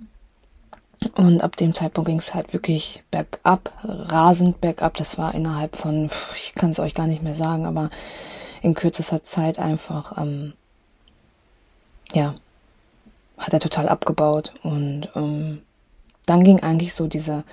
Und 1.14 1.42
ab 1.42 1.57
dem 1.57 1.75
Zeitpunkt 1.75 2.09
ging 2.09 2.19
es 2.19 2.35
halt 2.35 2.52
wirklich 2.52 3.02
bergab, 3.11 3.73
rasend 3.83 4.61
bergab. 4.61 4.97
Das 4.97 5.19
war 5.19 5.35
innerhalb 5.35 5.76
von, 5.76 6.11
ich 6.35 6.54
kann 6.54 6.71
es 6.71 6.78
euch 6.78 6.95
gar 6.95 7.07
nicht 7.07 7.23
mehr 7.23 7.35
sagen, 7.35 7.66
aber 7.66 7.90
in 8.62 8.75
kürzester 8.75 9.23
Zeit 9.23 9.59
einfach, 9.59 10.19
ähm, 10.19 10.52
ja, 12.12 12.35
hat 13.38 13.54
er 13.54 13.61
total 13.61 13.88
abgebaut. 13.88 14.52
Und 14.62 15.09
ähm, 15.16 15.62
dann 16.26 16.45
ging 16.45 16.61
eigentlich 16.61 16.92
so 16.92 17.07
diese, 17.07 17.45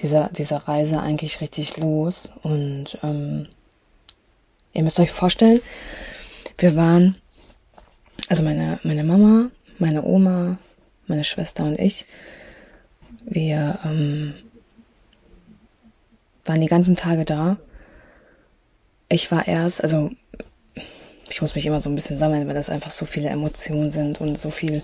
diese, 0.00 0.30
diese 0.32 0.66
Reise 0.66 1.00
eigentlich 1.00 1.40
richtig 1.42 1.76
los. 1.76 2.32
Und 2.42 2.98
ähm, 3.02 3.48
ihr 4.72 4.82
müsst 4.82 4.98
euch 4.98 5.12
vorstellen, 5.12 5.60
wir 6.56 6.74
waren, 6.74 7.16
also 8.28 8.42
meine, 8.42 8.80
meine 8.82 9.04
Mama, 9.04 9.50
meine 9.78 10.02
Oma, 10.02 10.58
meine 11.10 11.24
Schwester 11.24 11.64
und 11.64 11.78
ich, 11.78 12.06
wir 13.26 13.78
ähm, 13.84 14.34
waren 16.44 16.60
die 16.60 16.68
ganzen 16.68 16.96
Tage 16.96 17.24
da. 17.24 17.58
Ich 19.08 19.30
war 19.30 19.46
erst, 19.46 19.82
also 19.82 20.10
ich 21.28 21.40
muss 21.42 21.54
mich 21.54 21.66
immer 21.66 21.80
so 21.80 21.90
ein 21.90 21.94
bisschen 21.94 22.18
sammeln, 22.18 22.46
weil 22.48 22.54
das 22.54 22.70
einfach 22.70 22.90
so 22.90 23.04
viele 23.04 23.28
Emotionen 23.28 23.90
sind 23.90 24.20
und 24.20 24.38
so 24.38 24.50
viel, 24.50 24.82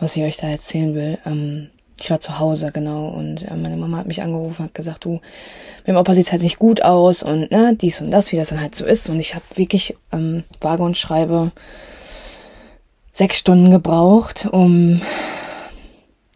was 0.00 0.16
ich 0.16 0.22
euch 0.22 0.36
da 0.36 0.48
erzählen 0.48 0.94
will. 0.94 1.18
Ähm, 1.26 1.70
ich 2.00 2.10
war 2.10 2.20
zu 2.20 2.38
Hause, 2.38 2.70
genau, 2.72 3.08
und 3.08 3.42
äh, 3.42 3.56
meine 3.56 3.76
Mama 3.76 3.98
hat 3.98 4.06
mich 4.06 4.22
angerufen, 4.22 4.64
hat 4.64 4.74
gesagt, 4.74 5.04
du, 5.04 5.20
mit 5.78 5.88
dem 5.88 5.96
Opa 5.96 6.14
sieht's 6.14 6.32
halt 6.32 6.42
nicht 6.42 6.58
gut 6.58 6.82
aus 6.82 7.22
und 7.22 7.50
ne, 7.50 7.76
dies 7.80 8.00
und 8.00 8.10
das, 8.10 8.30
wie 8.30 8.36
das 8.36 8.50
dann 8.50 8.60
halt 8.60 8.74
so 8.74 8.84
ist. 8.84 9.08
Und 9.08 9.18
ich 9.18 9.34
habe 9.34 9.44
wirklich 9.56 9.96
ähm, 10.12 10.44
Waage 10.60 10.82
und 10.84 10.96
Schreibe 10.96 11.50
sechs 13.10 13.38
Stunden 13.38 13.70
gebraucht, 13.70 14.46
um 14.50 15.00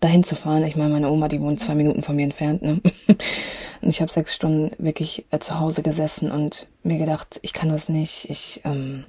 dahin 0.02 0.24
zu 0.24 0.36
fahren. 0.36 0.64
Ich 0.64 0.76
meine, 0.76 0.90
meine 0.90 1.10
Oma, 1.10 1.28
die 1.28 1.40
wohnt 1.40 1.60
zwei 1.60 1.74
Minuten 1.74 2.02
von 2.02 2.16
mir 2.16 2.24
entfernt, 2.24 2.62
ne? 2.62 2.80
Und 3.80 3.88
ich 3.88 4.00
habe 4.00 4.12
sechs 4.12 4.34
Stunden 4.34 4.70
wirklich 4.78 5.24
äh, 5.30 5.38
zu 5.40 5.58
Hause 5.58 5.82
gesessen 5.82 6.30
und 6.30 6.68
mir 6.84 6.98
gedacht, 6.98 7.40
ich 7.42 7.52
kann 7.52 7.68
das 7.68 7.88
nicht, 7.88 8.30
ich 8.30 8.60
ähm, 8.64 9.04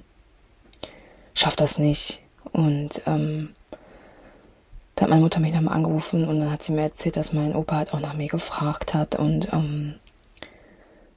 schaff 1.32 1.54
das 1.54 1.78
nicht. 1.78 2.22
Und 2.50 3.00
ähm, 3.06 3.50
da 4.96 5.02
hat 5.02 5.10
meine 5.10 5.22
Mutter 5.22 5.38
mich 5.38 5.54
nochmal 5.54 5.76
angerufen 5.76 6.26
und 6.26 6.40
dann 6.40 6.50
hat 6.50 6.64
sie 6.64 6.72
mir 6.72 6.82
erzählt, 6.82 7.16
dass 7.16 7.32
mein 7.32 7.54
Opa 7.54 7.76
halt 7.76 7.94
auch 7.94 8.00
nach 8.00 8.14
mir 8.14 8.28
gefragt 8.28 8.94
hat 8.94 9.16
und 9.16 9.52
ähm, 9.52 9.94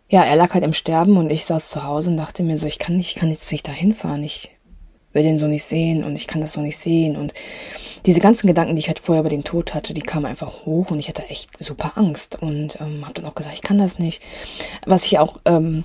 ja, 0.09 0.23
er 0.23 0.35
lag 0.35 0.53
halt 0.53 0.63
im 0.63 0.73
Sterben 0.73 1.17
und 1.17 1.31
ich 1.31 1.45
saß 1.45 1.69
zu 1.69 1.83
Hause 1.83 2.11
und 2.11 2.17
dachte 2.17 2.43
mir 2.43 2.57
so, 2.57 2.65
ich 2.65 2.79
kann 2.79 2.97
nicht, 2.97 3.15
ich 3.15 3.15
kann 3.15 3.29
jetzt 3.29 3.51
nicht 3.51 3.67
dahin 3.67 3.93
fahren, 3.93 4.23
ich 4.23 4.51
will 5.13 5.23
den 5.23 5.39
so 5.39 5.47
nicht 5.47 5.63
sehen 5.63 6.03
und 6.03 6.15
ich 6.15 6.27
kann 6.27 6.41
das 6.41 6.53
so 6.53 6.61
nicht 6.61 6.77
sehen 6.77 7.17
und 7.17 7.33
diese 8.07 8.21
ganzen 8.21 8.47
Gedanken, 8.47 8.75
die 8.75 8.79
ich 8.79 8.87
halt 8.87 8.99
vorher 8.99 9.19
über 9.19 9.29
den 9.29 9.43
Tod 9.43 9.73
hatte, 9.73 9.93
die 9.93 10.01
kamen 10.01 10.25
einfach 10.25 10.65
hoch 10.65 10.91
und 10.91 10.99
ich 10.99 11.09
hatte 11.09 11.29
echt 11.29 11.49
super 11.61 11.91
Angst 11.95 12.41
und 12.41 12.79
ähm, 12.79 13.03
habe 13.03 13.13
dann 13.13 13.25
auch 13.25 13.35
gesagt, 13.35 13.53
ich 13.53 13.61
kann 13.61 13.77
das 13.77 13.99
nicht. 13.99 14.23
Was 14.85 15.05
ich 15.05 15.19
auch 15.19 15.37
ähm, 15.43 15.83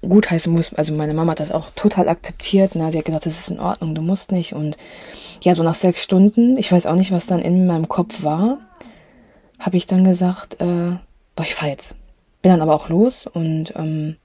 gut 0.00 0.30
heißen 0.30 0.50
muss, 0.50 0.72
also 0.72 0.94
meine 0.94 1.12
Mama 1.12 1.32
hat 1.32 1.40
das 1.40 1.52
auch 1.52 1.70
total 1.76 2.08
akzeptiert. 2.08 2.70
Na, 2.74 2.90
sie 2.90 2.98
hat 2.98 3.04
gesagt, 3.04 3.26
das 3.26 3.38
ist 3.38 3.50
in 3.50 3.60
Ordnung, 3.60 3.94
du 3.94 4.00
musst 4.00 4.32
nicht. 4.32 4.54
Und 4.54 4.78
ja, 5.42 5.54
so 5.54 5.62
nach 5.62 5.74
sechs 5.74 6.02
Stunden, 6.02 6.56
ich 6.56 6.72
weiß 6.72 6.86
auch 6.86 6.94
nicht, 6.94 7.12
was 7.12 7.26
dann 7.26 7.42
in 7.42 7.66
meinem 7.66 7.86
Kopf 7.86 8.22
war, 8.22 8.58
habe 9.58 9.76
ich 9.76 9.86
dann 9.86 10.04
gesagt, 10.04 10.62
äh, 10.62 10.96
boah, 11.36 11.42
ich 11.42 11.54
fahr 11.54 11.68
jetzt. 11.68 11.96
Bin 12.40 12.50
dann 12.50 12.62
aber 12.62 12.74
auch 12.74 12.88
los 12.88 13.26
und 13.26 13.74
ähm, 13.76 14.16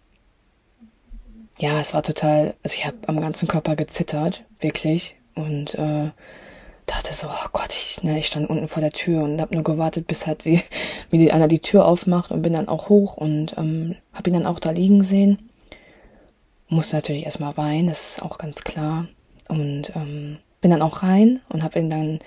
ja, 1.60 1.78
es 1.78 1.94
war 1.94 2.04
total, 2.04 2.56
also 2.64 2.76
ich 2.76 2.86
habe 2.86 2.98
am 3.08 3.20
ganzen 3.20 3.50
Körper 3.50 3.76
gezittert, 3.76 4.46
wirklich. 4.62 5.18
Und 5.36 5.76
äh, 5.76 6.12
dachte 6.86 7.14
so, 7.14 7.28
oh 7.28 7.48
Gott, 7.52 7.70
ich, 7.70 8.04
ne, 8.04 8.20
ich 8.20 8.28
stand 8.28 8.50
unten 8.50 8.68
vor 8.68 8.82
der 8.82 8.92
Tür 8.92 9.24
und 9.24 9.40
habe 9.42 9.54
nur 9.54 9.64
gewartet, 9.64 10.08
bis 10.08 10.28
halt 10.28 10.42
sie, 10.42 10.62
wie 11.10 11.18
die, 11.18 11.32
einer 11.32 11.48
die 11.48 11.60
Tür 11.60 11.86
aufmacht 11.86 12.32
und 12.32 12.42
bin 12.42 12.54
dann 12.54 12.68
auch 12.68 12.90
hoch 12.90 13.18
und 13.18 13.56
ähm, 13.58 13.96
habe 14.14 14.30
ihn 14.30 14.34
dann 14.34 14.46
auch 14.46 14.60
da 14.60 14.72
liegen 14.72 15.04
sehen. 15.04 15.50
Musste 16.68 16.96
natürlich 16.96 17.26
erstmal 17.26 17.56
weinen, 17.58 17.88
das 17.88 18.18
ist 18.18 18.24
auch 18.24 18.38
ganz 18.38 18.64
klar. 18.64 19.08
Und 19.48 19.92
ähm, 19.96 20.38
bin 20.62 20.72
dann 20.72 20.82
auch 20.82 21.04
rein 21.04 21.42
und 21.50 21.64
habe 21.64 21.78
ihn 21.80 21.90
dann 21.90 22.20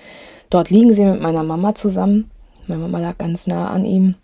dort 0.51 0.71
liegen 0.71 0.93
sehen 0.93 1.11
mit 1.11 1.21
meiner 1.21 1.43
Mama 1.43 1.75
zusammen. 1.75 2.31
Meine 2.67 2.83
Mama 2.83 3.01
lag 3.01 3.19
ganz 3.19 3.47
nah 3.47 3.71
an 3.71 3.85
ihm. 3.85 4.15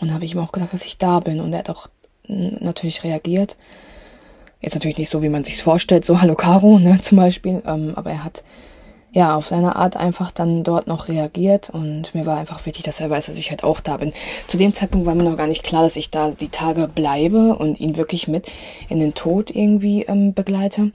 Und 0.00 0.12
habe 0.12 0.24
ich 0.24 0.34
ihm 0.34 0.40
auch 0.40 0.52
gesagt, 0.52 0.74
dass 0.74 0.84
ich 0.84 0.98
da 0.98 1.20
bin. 1.20 1.40
Und 1.40 1.52
er 1.52 1.60
hat 1.60 1.70
auch 1.70 1.88
natürlich 2.28 3.04
reagiert. 3.04 3.56
Jetzt 4.60 4.74
natürlich 4.74 4.98
nicht 4.98 5.10
so, 5.10 5.22
wie 5.22 5.28
man 5.28 5.44
sich's 5.44 5.60
vorstellt, 5.60 6.04
so 6.04 6.20
Hallo 6.20 6.34
Caro, 6.34 6.78
ne, 6.78 7.00
zum 7.00 7.16
Beispiel. 7.16 7.62
Ähm, 7.64 7.92
aber 7.94 8.10
er 8.10 8.24
hat 8.24 8.42
ja, 9.16 9.34
auf 9.34 9.46
seine 9.46 9.76
Art 9.76 9.96
einfach 9.96 10.30
dann 10.30 10.62
dort 10.62 10.88
noch 10.88 11.08
reagiert 11.08 11.70
und 11.70 12.14
mir 12.14 12.26
war 12.26 12.36
einfach 12.36 12.66
wichtig, 12.66 12.84
dass 12.84 13.00
er 13.00 13.08
weiß, 13.08 13.24
dass 13.24 13.38
ich 13.38 13.48
halt 13.48 13.64
auch 13.64 13.80
da 13.80 13.96
bin. 13.96 14.12
Zu 14.46 14.58
dem 14.58 14.74
Zeitpunkt 14.74 15.06
war 15.06 15.14
mir 15.14 15.22
noch 15.22 15.38
gar 15.38 15.46
nicht 15.46 15.62
klar, 15.62 15.82
dass 15.82 15.96
ich 15.96 16.10
da 16.10 16.32
die 16.32 16.50
Tage 16.50 16.86
bleibe 16.86 17.56
und 17.56 17.80
ihn 17.80 17.96
wirklich 17.96 18.28
mit 18.28 18.52
in 18.90 19.00
den 19.00 19.14
Tod 19.14 19.50
irgendwie 19.50 20.02
ähm, 20.02 20.34
begleite. 20.34 20.92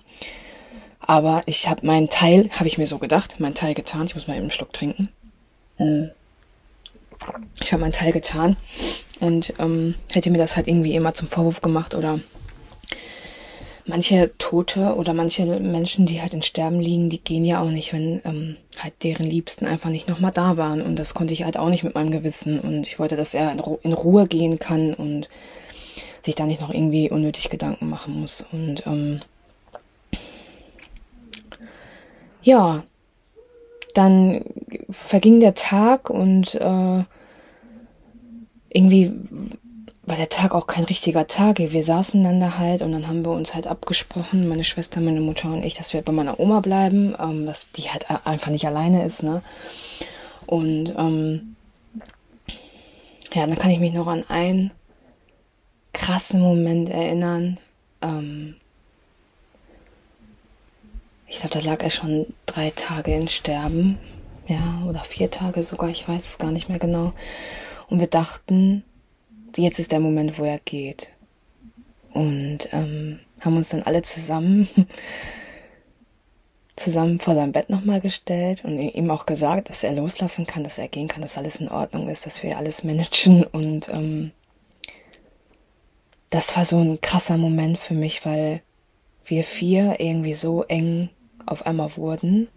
Aber 0.99 1.41
ich 1.47 1.67
habe 1.67 1.83
meinen 1.83 2.09
Teil, 2.09 2.51
habe 2.51 2.67
ich 2.67 2.77
mir 2.77 2.85
so 2.85 2.99
gedacht, 2.99 3.39
meinen 3.39 3.55
Teil 3.55 3.73
getan. 3.73 4.05
Ich 4.05 4.13
muss 4.13 4.27
mal 4.27 4.35
eben 4.35 4.43
einen 4.43 4.51
Schluck 4.51 4.71
trinken. 4.71 5.09
Hm. 5.77 6.11
Ich 7.59 7.73
habe 7.73 7.81
meinen 7.81 7.91
Teil 7.91 8.11
getan 8.11 8.55
und 9.19 9.55
ähm, 9.57 9.95
hätte 10.13 10.29
mir 10.29 10.37
das 10.37 10.55
halt 10.55 10.67
irgendwie 10.67 10.93
immer 10.93 11.15
zum 11.15 11.27
Vorwurf 11.27 11.63
gemacht 11.63 11.95
oder 11.95 12.19
manche 13.91 14.31
Tote 14.37 14.95
oder 14.95 15.13
manche 15.13 15.45
Menschen, 15.45 16.05
die 16.05 16.21
halt 16.21 16.33
in 16.33 16.41
Sterben 16.41 16.79
liegen, 16.79 17.09
die 17.09 17.21
gehen 17.21 17.43
ja 17.43 17.61
auch 17.61 17.69
nicht, 17.69 17.91
wenn 17.91 18.21
ähm, 18.23 18.55
halt 18.79 18.93
deren 19.03 19.25
Liebsten 19.25 19.65
einfach 19.65 19.89
nicht 19.89 20.07
nochmal 20.07 20.31
da 20.31 20.55
waren. 20.55 20.81
Und 20.81 20.97
das 20.97 21.13
konnte 21.13 21.33
ich 21.33 21.43
halt 21.43 21.57
auch 21.57 21.67
nicht 21.67 21.83
mit 21.83 21.93
meinem 21.93 22.09
Gewissen. 22.09 22.61
Und 22.61 22.87
ich 22.87 22.99
wollte, 22.99 23.17
dass 23.17 23.33
er 23.33 23.51
in, 23.51 23.59
Ru 23.59 23.79
in 23.83 23.91
Ruhe 23.91 24.27
gehen 24.27 24.59
kann 24.59 24.93
und 24.93 25.27
sich 26.21 26.35
da 26.35 26.45
nicht 26.45 26.61
noch 26.61 26.73
irgendwie 26.73 27.11
unnötig 27.11 27.49
Gedanken 27.49 27.89
machen 27.89 28.21
muss. 28.21 28.45
Und 28.53 28.87
ähm, 28.87 29.19
ja, 32.41 32.83
dann 33.93 34.45
verging 34.89 35.41
der 35.41 35.53
Tag 35.53 36.09
und 36.09 36.55
äh, 36.55 37.03
irgendwie 38.69 39.11
war 40.11 40.17
der 40.17 40.27
Tag 40.27 40.53
auch 40.53 40.67
kein 40.67 40.83
richtiger 40.83 41.25
Tag. 41.25 41.59
Wir 41.59 41.83
saßen 41.83 42.21
dann 42.21 42.41
da 42.41 42.57
halt 42.57 42.81
und 42.81 42.91
dann 42.91 43.07
haben 43.07 43.23
wir 43.23 43.31
uns 43.31 43.55
halt 43.55 43.65
abgesprochen, 43.65 44.49
meine 44.49 44.65
Schwester, 44.65 44.99
meine 44.99 45.21
Mutter 45.21 45.47
und 45.47 45.63
ich, 45.63 45.73
dass 45.73 45.93
wir 45.93 46.01
bei 46.01 46.11
meiner 46.11 46.37
Oma 46.37 46.59
bleiben, 46.59 47.15
ähm, 47.17 47.45
dass 47.45 47.71
die 47.71 47.89
halt 47.89 48.11
einfach 48.25 48.51
nicht 48.51 48.67
alleine 48.67 49.05
ist, 49.05 49.23
ne? 49.23 49.41
Und 50.47 50.93
ähm, 50.97 51.55
ja, 53.33 53.47
dann 53.47 53.57
kann 53.57 53.71
ich 53.71 53.79
mich 53.79 53.93
noch 53.93 54.07
an 54.07 54.25
einen 54.27 54.71
krassen 55.93 56.41
Moment 56.41 56.89
erinnern. 56.89 57.57
Ähm, 58.01 58.57
ich 61.25 61.39
glaube, 61.39 61.57
da 61.57 61.59
lag 61.61 61.81
er 61.81 61.89
schon 61.89 62.25
drei 62.47 62.73
Tage 62.75 63.15
in 63.15 63.29
Sterben. 63.29 63.97
Ja, 64.45 64.83
oder 64.85 64.99
vier 65.05 65.31
Tage 65.31 65.63
sogar, 65.63 65.87
ich 65.87 66.05
weiß 66.05 66.27
es 66.27 66.37
gar 66.37 66.51
nicht 66.51 66.67
mehr 66.67 66.79
genau. 66.79 67.13
Und 67.87 68.01
wir 68.01 68.07
dachten, 68.07 68.83
jetzt 69.57 69.79
ist 69.79 69.91
der 69.91 69.99
Moment, 69.99 70.37
wo 70.39 70.43
er 70.43 70.59
geht. 70.59 71.11
Und 72.13 72.69
ähm, 72.71 73.19
haben 73.39 73.57
uns 73.57 73.69
dann 73.69 73.83
alle 73.83 74.01
zusammen 74.01 74.67
zusammen 76.75 77.19
vor 77.19 77.35
seinem 77.35 77.51
Bett 77.51 77.69
nochmal 77.69 78.01
gestellt 78.01 78.63
und 78.63 78.79
ihm 78.79 79.11
auch 79.11 79.25
gesagt, 79.25 79.69
dass 79.69 79.83
er 79.83 79.93
loslassen 79.93 80.47
kann, 80.47 80.63
dass 80.63 80.79
er 80.79 80.87
gehen 80.87 81.07
kann, 81.07 81.21
dass 81.21 81.37
alles 81.37 81.57
in 81.57 81.69
Ordnung 81.69 82.09
ist, 82.09 82.25
dass 82.25 82.41
wir 82.43 82.57
alles 82.57 82.83
managen. 82.83 83.43
Und 83.51 83.89
ähm, 83.89 84.31
das 86.29 86.55
war 86.55 86.65
so 86.65 86.79
ein 86.79 86.99
krasser 87.01 87.37
Moment 87.37 87.77
für 87.77 87.93
mich, 87.93 88.25
weil 88.25 88.61
wir 89.25 89.43
vier 89.43 89.99
irgendwie 89.99 90.33
so 90.33 90.63
eng 90.63 91.09
auf 91.45 91.65
einmal 91.65 91.95
wurden 91.97 92.47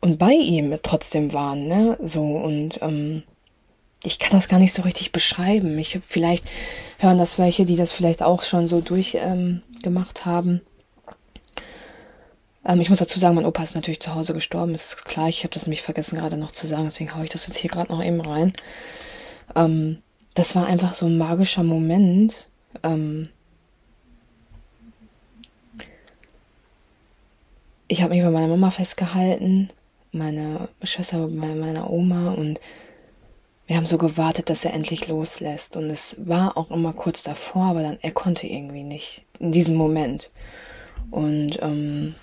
und 0.00 0.18
bei 0.18 0.32
ihm 0.32 0.78
trotzdem 0.82 1.32
waren, 1.32 1.66
ne? 1.66 1.98
So 2.00 2.22
und 2.22 2.80
ähm, 2.82 3.22
ich 4.02 4.18
kann 4.18 4.32
das 4.32 4.48
gar 4.48 4.58
nicht 4.58 4.74
so 4.74 4.82
richtig 4.82 5.12
beschreiben. 5.12 5.78
Ich 5.78 5.98
vielleicht 6.06 6.44
hören 6.98 7.18
das 7.18 7.38
welche, 7.38 7.66
die 7.66 7.76
das 7.76 7.92
vielleicht 7.92 8.22
auch 8.22 8.42
schon 8.42 8.66
so 8.66 8.80
durchgemacht 8.80 10.22
ähm, 10.22 10.24
haben. 10.24 10.60
Ähm, 12.64 12.80
ich 12.80 12.88
muss 12.88 12.98
dazu 12.98 13.18
sagen, 13.18 13.34
mein 13.34 13.46
Opa 13.46 13.62
ist 13.62 13.74
natürlich 13.74 14.00
zu 14.00 14.14
Hause 14.14 14.32
gestorben, 14.32 14.74
ist 14.74 15.04
klar. 15.04 15.28
Ich 15.28 15.44
habe 15.44 15.52
das 15.52 15.66
nämlich 15.66 15.82
vergessen 15.82 16.18
gerade 16.18 16.36
noch 16.36 16.52
zu 16.52 16.66
sagen, 16.66 16.84
deswegen 16.84 17.14
haue 17.14 17.24
ich 17.24 17.30
das 17.30 17.46
jetzt 17.46 17.56
hier 17.58 17.70
gerade 17.70 17.92
noch 17.92 18.02
eben 18.02 18.20
rein. 18.20 18.52
Ähm, 19.54 19.98
das 20.34 20.54
war 20.54 20.66
einfach 20.66 20.94
so 20.94 21.06
ein 21.06 21.18
magischer 21.18 21.62
Moment. 21.62 22.48
Ähm, 22.82 23.28
ich 27.88 28.02
habe 28.02 28.14
mich 28.14 28.22
bei 28.22 28.30
meiner 28.30 28.48
Mama 28.48 28.70
festgehalten, 28.70 29.70
meine 30.12 30.68
Schwester 30.84 31.18
bei 31.18 31.54
meiner 31.54 31.90
Oma 31.90 32.32
und 32.32 32.60
wir 33.70 33.76
haben 33.76 33.86
so 33.86 33.98
gewartet, 33.98 34.50
dass 34.50 34.64
er 34.64 34.74
endlich 34.74 35.06
loslässt. 35.06 35.76
Und 35.76 35.90
es 35.90 36.16
war 36.18 36.56
auch 36.56 36.72
immer 36.72 36.92
kurz 36.92 37.22
davor, 37.22 37.66
aber 37.66 37.82
dann, 37.82 37.98
er 38.02 38.10
konnte 38.10 38.48
irgendwie 38.48 38.82
nicht 38.82 39.22
in 39.38 39.52
diesem 39.52 39.76
Moment. 39.76 40.32
Und 41.12 41.56
ähm, 41.62 42.16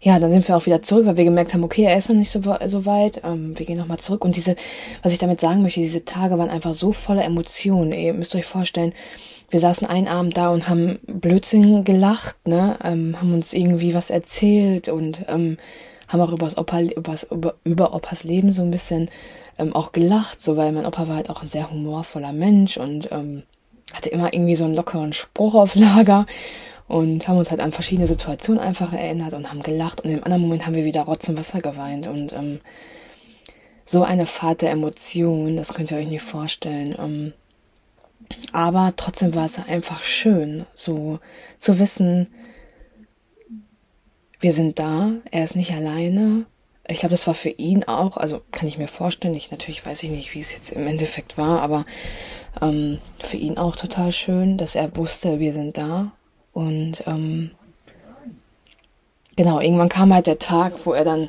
ja, 0.00 0.18
dann 0.18 0.32
sind 0.32 0.48
wir 0.48 0.56
auch 0.56 0.66
wieder 0.66 0.82
zurück, 0.82 1.06
weil 1.06 1.18
wir 1.18 1.22
gemerkt 1.22 1.54
haben, 1.54 1.62
okay, 1.62 1.84
er 1.84 1.96
ist 1.96 2.08
noch 2.08 2.16
nicht 2.16 2.32
so, 2.32 2.40
so 2.66 2.84
weit. 2.84 3.22
Ähm, 3.22 3.56
wir 3.56 3.64
gehen 3.64 3.78
nochmal 3.78 4.00
zurück. 4.00 4.24
Und 4.24 4.34
diese, 4.34 4.56
was 5.04 5.12
ich 5.12 5.20
damit 5.20 5.38
sagen 5.38 5.62
möchte, 5.62 5.78
diese 5.78 6.04
Tage 6.04 6.36
waren 6.36 6.50
einfach 6.50 6.74
so 6.74 6.90
voller 6.90 7.24
Emotionen. 7.24 7.92
Ihr 7.92 8.14
müsst 8.14 8.34
euch 8.34 8.44
vorstellen, 8.44 8.92
wir 9.50 9.60
saßen 9.60 9.86
einen 9.86 10.08
Abend 10.08 10.36
da 10.36 10.48
und 10.48 10.68
haben 10.68 10.98
Blödsinn 11.06 11.84
gelacht, 11.84 12.48
ne, 12.48 12.76
ähm, 12.82 13.14
haben 13.20 13.34
uns 13.34 13.52
irgendwie 13.52 13.94
was 13.94 14.10
erzählt 14.10 14.88
und 14.88 15.26
ähm, 15.28 15.58
haben 16.08 16.20
auch 16.20 16.32
übers 16.32 16.56
Opa, 16.58 16.80
übers, 16.80 17.24
über, 17.24 17.54
über 17.64 17.94
Opas 17.94 18.24
Leben 18.24 18.52
so 18.52 18.62
ein 18.62 18.70
bisschen 18.70 19.10
ähm, 19.58 19.74
auch 19.74 19.92
gelacht, 19.92 20.42
so 20.42 20.56
weil 20.56 20.72
mein 20.72 20.86
Opa 20.86 21.06
war 21.08 21.16
halt 21.16 21.30
auch 21.30 21.42
ein 21.42 21.50
sehr 21.50 21.70
humorvoller 21.70 22.32
Mensch 22.32 22.76
und 22.76 23.10
ähm, 23.12 23.42
hatte 23.92 24.08
immer 24.08 24.32
irgendwie 24.32 24.56
so 24.56 24.64
einen 24.64 24.74
lockeren 24.74 25.12
Spruch 25.12 25.54
auf 25.54 25.74
Lager 25.74 26.26
und 26.88 27.28
haben 27.28 27.38
uns 27.38 27.50
halt 27.50 27.60
an 27.60 27.72
verschiedene 27.72 28.06
Situationen 28.06 28.62
einfach 28.62 28.92
erinnert 28.92 29.34
und 29.34 29.50
haben 29.50 29.62
gelacht 29.62 30.00
und 30.00 30.10
im 30.10 30.24
anderen 30.24 30.42
Moment 30.42 30.66
haben 30.66 30.74
wir 30.74 30.84
wieder 30.84 31.02
Rotz 31.02 31.28
und 31.28 31.38
Wasser 31.38 31.60
geweint 31.60 32.06
und 32.06 32.32
ähm, 32.32 32.60
so 33.84 34.02
eine 34.02 34.26
Fahrt 34.26 34.62
der 34.62 34.70
Emotionen, 34.70 35.56
das 35.56 35.72
könnt 35.72 35.90
ihr 35.90 35.98
euch 35.98 36.08
nicht 36.08 36.22
vorstellen. 36.22 36.94
Ähm, 36.98 37.32
aber 38.52 38.92
trotzdem 38.96 39.34
war 39.34 39.44
es 39.44 39.58
einfach 39.58 40.02
schön, 40.02 40.66
so 40.74 41.20
zu 41.58 41.78
wissen, 41.78 42.28
wir 44.40 44.52
sind 44.52 44.78
da, 44.78 45.12
er 45.30 45.44
ist 45.44 45.56
nicht 45.56 45.72
alleine. 45.72 46.46
Ich 46.86 47.00
glaube, 47.00 47.12
das 47.12 47.26
war 47.26 47.34
für 47.34 47.50
ihn 47.50 47.84
auch, 47.84 48.16
also 48.16 48.40
kann 48.50 48.68
ich 48.68 48.78
mir 48.78 48.88
vorstellen, 48.88 49.34
ich 49.34 49.50
natürlich 49.50 49.84
weiß 49.84 50.02
ich 50.04 50.10
nicht, 50.10 50.34
wie 50.34 50.40
es 50.40 50.52
jetzt 50.52 50.72
im 50.72 50.86
Endeffekt 50.86 51.36
war, 51.36 51.60
aber 51.60 51.84
ähm, 52.62 52.98
für 53.18 53.36
ihn 53.36 53.58
auch 53.58 53.76
total 53.76 54.12
schön, 54.12 54.56
dass 54.56 54.74
er 54.74 54.96
wusste, 54.96 55.38
wir 55.38 55.52
sind 55.52 55.76
da 55.76 56.12
und 56.52 57.04
ähm, 57.06 57.50
genau, 59.38 59.60
irgendwann 59.60 59.88
kam 59.88 60.12
halt 60.12 60.26
der 60.26 60.38
Tag, 60.38 60.84
wo 60.84 60.92
er 60.92 61.04
dann, 61.04 61.28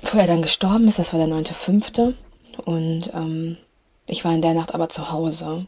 wo 0.00 0.18
er 0.18 0.28
dann 0.28 0.40
gestorben 0.40 0.88
ist, 0.88 0.98
das 0.98 1.12
war 1.12 1.18
der 1.18 1.28
9.5. 1.28 2.14
Und 2.64 3.10
ähm, 3.12 3.56
ich 4.06 4.24
war 4.24 4.32
in 4.32 4.42
der 4.42 4.54
Nacht 4.54 4.74
aber 4.74 4.88
zu 4.88 5.10
Hause, 5.10 5.66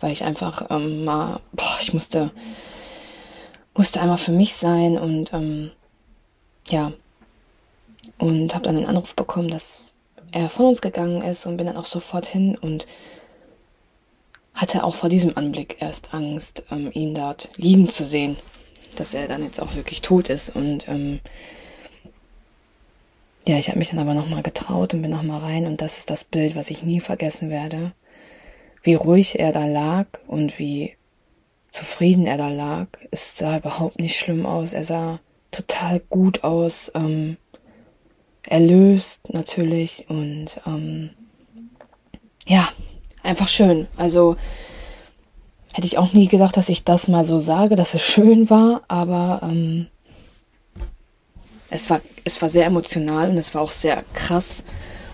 weil 0.00 0.12
ich 0.12 0.24
einfach 0.24 0.70
ähm, 0.70 1.04
mal, 1.04 1.40
boah, 1.52 1.76
ich 1.80 1.92
musste, 1.92 2.30
musste 3.74 4.00
einmal 4.00 4.18
für 4.18 4.32
mich 4.32 4.54
sein 4.54 4.98
und 4.98 5.32
ähm, 5.32 5.70
ja, 6.68 6.92
und 8.18 8.54
habe 8.54 8.64
dann 8.64 8.76
einen 8.76 8.86
Anruf 8.86 9.14
bekommen, 9.14 9.50
dass 9.50 9.94
er 10.32 10.48
von 10.48 10.66
uns 10.66 10.80
gegangen 10.80 11.22
ist 11.22 11.46
und 11.46 11.56
bin 11.56 11.66
dann 11.66 11.76
auch 11.76 11.86
sofort 11.86 12.26
hin 12.26 12.56
und 12.56 12.86
hatte 14.54 14.84
auch 14.84 14.94
vor 14.94 15.08
diesem 15.08 15.36
Anblick 15.36 15.76
erst 15.80 16.12
Angst, 16.12 16.64
ähm, 16.70 16.90
ihn 16.92 17.14
dort 17.14 17.50
liegen 17.56 17.88
zu 17.88 18.04
sehen, 18.04 18.36
dass 18.96 19.14
er 19.14 19.28
dann 19.28 19.42
jetzt 19.42 19.60
auch 19.60 19.74
wirklich 19.74 20.02
tot 20.02 20.28
ist. 20.28 20.54
Und 20.54 20.88
ähm, 20.88 21.20
ja, 23.46 23.58
ich 23.58 23.68
habe 23.68 23.78
mich 23.78 23.90
dann 23.90 23.98
aber 23.98 24.14
nochmal 24.14 24.42
getraut 24.42 24.92
und 24.92 25.02
bin 25.02 25.10
nochmal 25.10 25.40
rein 25.40 25.66
und 25.66 25.80
das 25.80 25.98
ist 25.98 26.10
das 26.10 26.24
Bild, 26.24 26.56
was 26.56 26.70
ich 26.70 26.82
nie 26.82 27.00
vergessen 27.00 27.50
werde. 27.50 27.92
Wie 28.82 28.94
ruhig 28.94 29.38
er 29.38 29.52
da 29.52 29.66
lag 29.66 30.06
und 30.26 30.58
wie 30.58 30.94
zufrieden 31.70 32.26
er 32.26 32.36
da 32.36 32.48
lag. 32.48 32.88
Es 33.10 33.36
sah 33.36 33.58
überhaupt 33.58 33.98
nicht 33.98 34.18
schlimm 34.18 34.46
aus. 34.46 34.72
Er 34.72 34.84
sah 34.84 35.20
total 35.50 36.00
gut 36.00 36.44
aus. 36.44 36.90
Ähm, 36.94 37.36
erlöst 38.46 39.32
natürlich 39.32 40.06
und 40.08 40.60
ähm, 40.66 41.10
ja, 42.46 42.68
einfach 43.22 43.48
schön. 43.48 43.86
Also 43.96 44.36
hätte 45.72 45.86
ich 45.86 45.98
auch 45.98 46.12
nie 46.12 46.26
gedacht, 46.26 46.56
dass 46.56 46.68
ich 46.68 46.84
das 46.84 47.08
mal 47.08 47.24
so 47.24 47.38
sage, 47.38 47.76
dass 47.76 47.94
es 47.94 48.02
schön 48.02 48.50
war, 48.50 48.82
aber 48.88 49.40
ähm, 49.44 49.86
es 51.70 51.88
war 51.90 52.00
es 52.24 52.42
war 52.42 52.48
sehr 52.48 52.66
emotional 52.66 53.30
und 53.30 53.38
es 53.38 53.54
war 53.54 53.62
auch 53.62 53.70
sehr 53.70 54.02
krass 54.14 54.64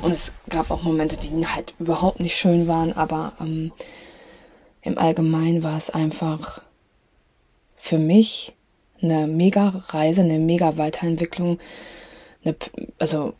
und 0.01 0.12
es 0.12 0.33
gab 0.49 0.71
auch 0.71 0.83
Momente, 0.83 1.16
die 1.16 1.47
halt 1.47 1.75
überhaupt 1.79 2.21
nicht 2.21 2.37
schön 2.37 2.69
waren, 2.69 2.95
aber 2.95 3.33
ähm, 3.40 3.73
im 4.87 4.99
Allgemeinen 4.99 5.64
war 5.64 5.77
es 5.77 5.90
einfach 5.90 6.62
für 7.77 7.99
mich 7.99 8.55
eine 9.03 9.27
mega 9.27 9.85
Reise, 9.88 10.22
eine 10.22 10.38
mega 10.38 10.77
Weiterentwicklung, 10.77 11.59
eine, 12.44 12.55
also 12.99 13.35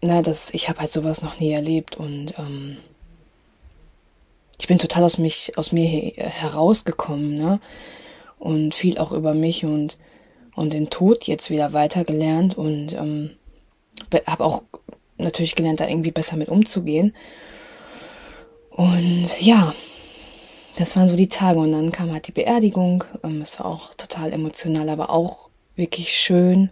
na, 0.00 0.22
das 0.22 0.52
ich 0.54 0.68
habe 0.68 0.80
halt 0.80 0.90
sowas 0.90 1.22
noch 1.22 1.38
nie 1.38 1.52
erlebt 1.52 1.96
und 1.96 2.36
ähm, 2.38 2.78
ich 4.60 4.66
bin 4.66 4.78
total 4.78 5.04
aus 5.04 5.18
mich, 5.18 5.56
aus 5.56 5.70
mir 5.70 5.88
herausgekommen, 6.16 7.36
ne? 7.36 7.60
Und 8.40 8.74
viel 8.74 8.98
auch 8.98 9.12
über 9.12 9.34
mich 9.34 9.64
und, 9.64 9.98
und 10.56 10.72
den 10.72 10.90
Tod 10.90 11.24
jetzt 11.24 11.50
wieder 11.50 11.72
weitergelernt 11.72 12.58
und 12.58 12.92
ähm, 12.92 13.30
habe 14.26 14.44
auch 14.44 14.62
natürlich 15.16 15.54
gelernt, 15.54 15.80
da 15.80 15.88
irgendwie 15.88 16.10
besser 16.10 16.36
mit 16.36 16.48
umzugehen. 16.48 17.14
Und 18.70 19.40
ja, 19.40 19.74
das 20.78 20.96
waren 20.96 21.08
so 21.08 21.16
die 21.16 21.28
Tage 21.28 21.58
und 21.58 21.72
dann 21.72 21.92
kam 21.92 22.12
halt 22.12 22.26
die 22.28 22.32
Beerdigung. 22.32 23.04
Ähm, 23.22 23.42
es 23.42 23.58
war 23.58 23.66
auch 23.66 23.94
total 23.94 24.32
emotional, 24.32 24.88
aber 24.88 25.10
auch 25.10 25.50
wirklich 25.76 26.12
schön. 26.12 26.70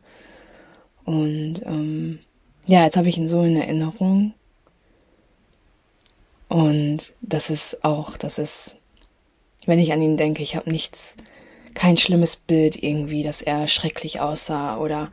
Und 1.04 1.62
ähm, 1.64 2.20
ja, 2.66 2.84
jetzt 2.84 2.96
habe 2.96 3.08
ich 3.08 3.18
ihn 3.18 3.28
so 3.28 3.42
in 3.42 3.56
Erinnerung 3.56 4.34
und 6.48 7.14
das 7.20 7.50
ist 7.50 7.84
auch, 7.84 8.16
das 8.16 8.38
ist, 8.38 8.76
wenn 9.66 9.78
ich 9.78 9.92
an 9.92 10.02
ihn 10.02 10.16
denke, 10.16 10.42
ich 10.42 10.56
habe 10.56 10.70
nichts, 10.70 11.16
kein 11.74 11.96
schlimmes 11.96 12.36
Bild 12.36 12.82
irgendwie, 12.82 13.22
dass 13.22 13.42
er 13.42 13.66
schrecklich 13.66 14.20
aussah 14.20 14.78
oder 14.78 15.10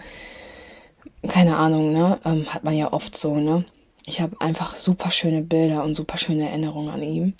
keine 1.27 1.57
Ahnung, 1.57 1.91
ne? 1.91 2.19
Ähm, 2.25 2.53
hat 2.53 2.63
man 2.63 2.75
ja 2.77 2.93
oft 2.93 3.17
so, 3.17 3.35
ne? 3.35 3.65
Ich 4.05 4.21
habe 4.21 4.39
einfach 4.41 4.75
super 4.75 5.11
schöne 5.11 5.41
Bilder 5.41 5.83
und 5.83 5.95
super 5.95 6.17
schöne 6.17 6.49
Erinnerungen 6.49 6.89
an 6.89 7.03
ihm. 7.03 7.33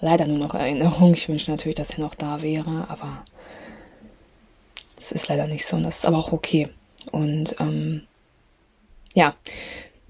Leider 0.00 0.26
nur 0.26 0.38
noch 0.38 0.54
Erinnerungen. 0.54 1.14
Ich 1.14 1.28
wünsche 1.28 1.50
natürlich, 1.50 1.76
dass 1.76 1.90
er 1.90 2.00
noch 2.00 2.14
da 2.14 2.42
wäre, 2.42 2.86
aber 2.88 3.24
das 4.96 5.12
ist 5.12 5.28
leider 5.28 5.46
nicht 5.46 5.66
so 5.66 5.76
und 5.76 5.84
das 5.84 5.98
ist 5.98 6.06
aber 6.06 6.18
auch 6.18 6.32
okay. 6.32 6.68
Und 7.10 7.56
ähm, 7.60 8.02
ja, 9.14 9.34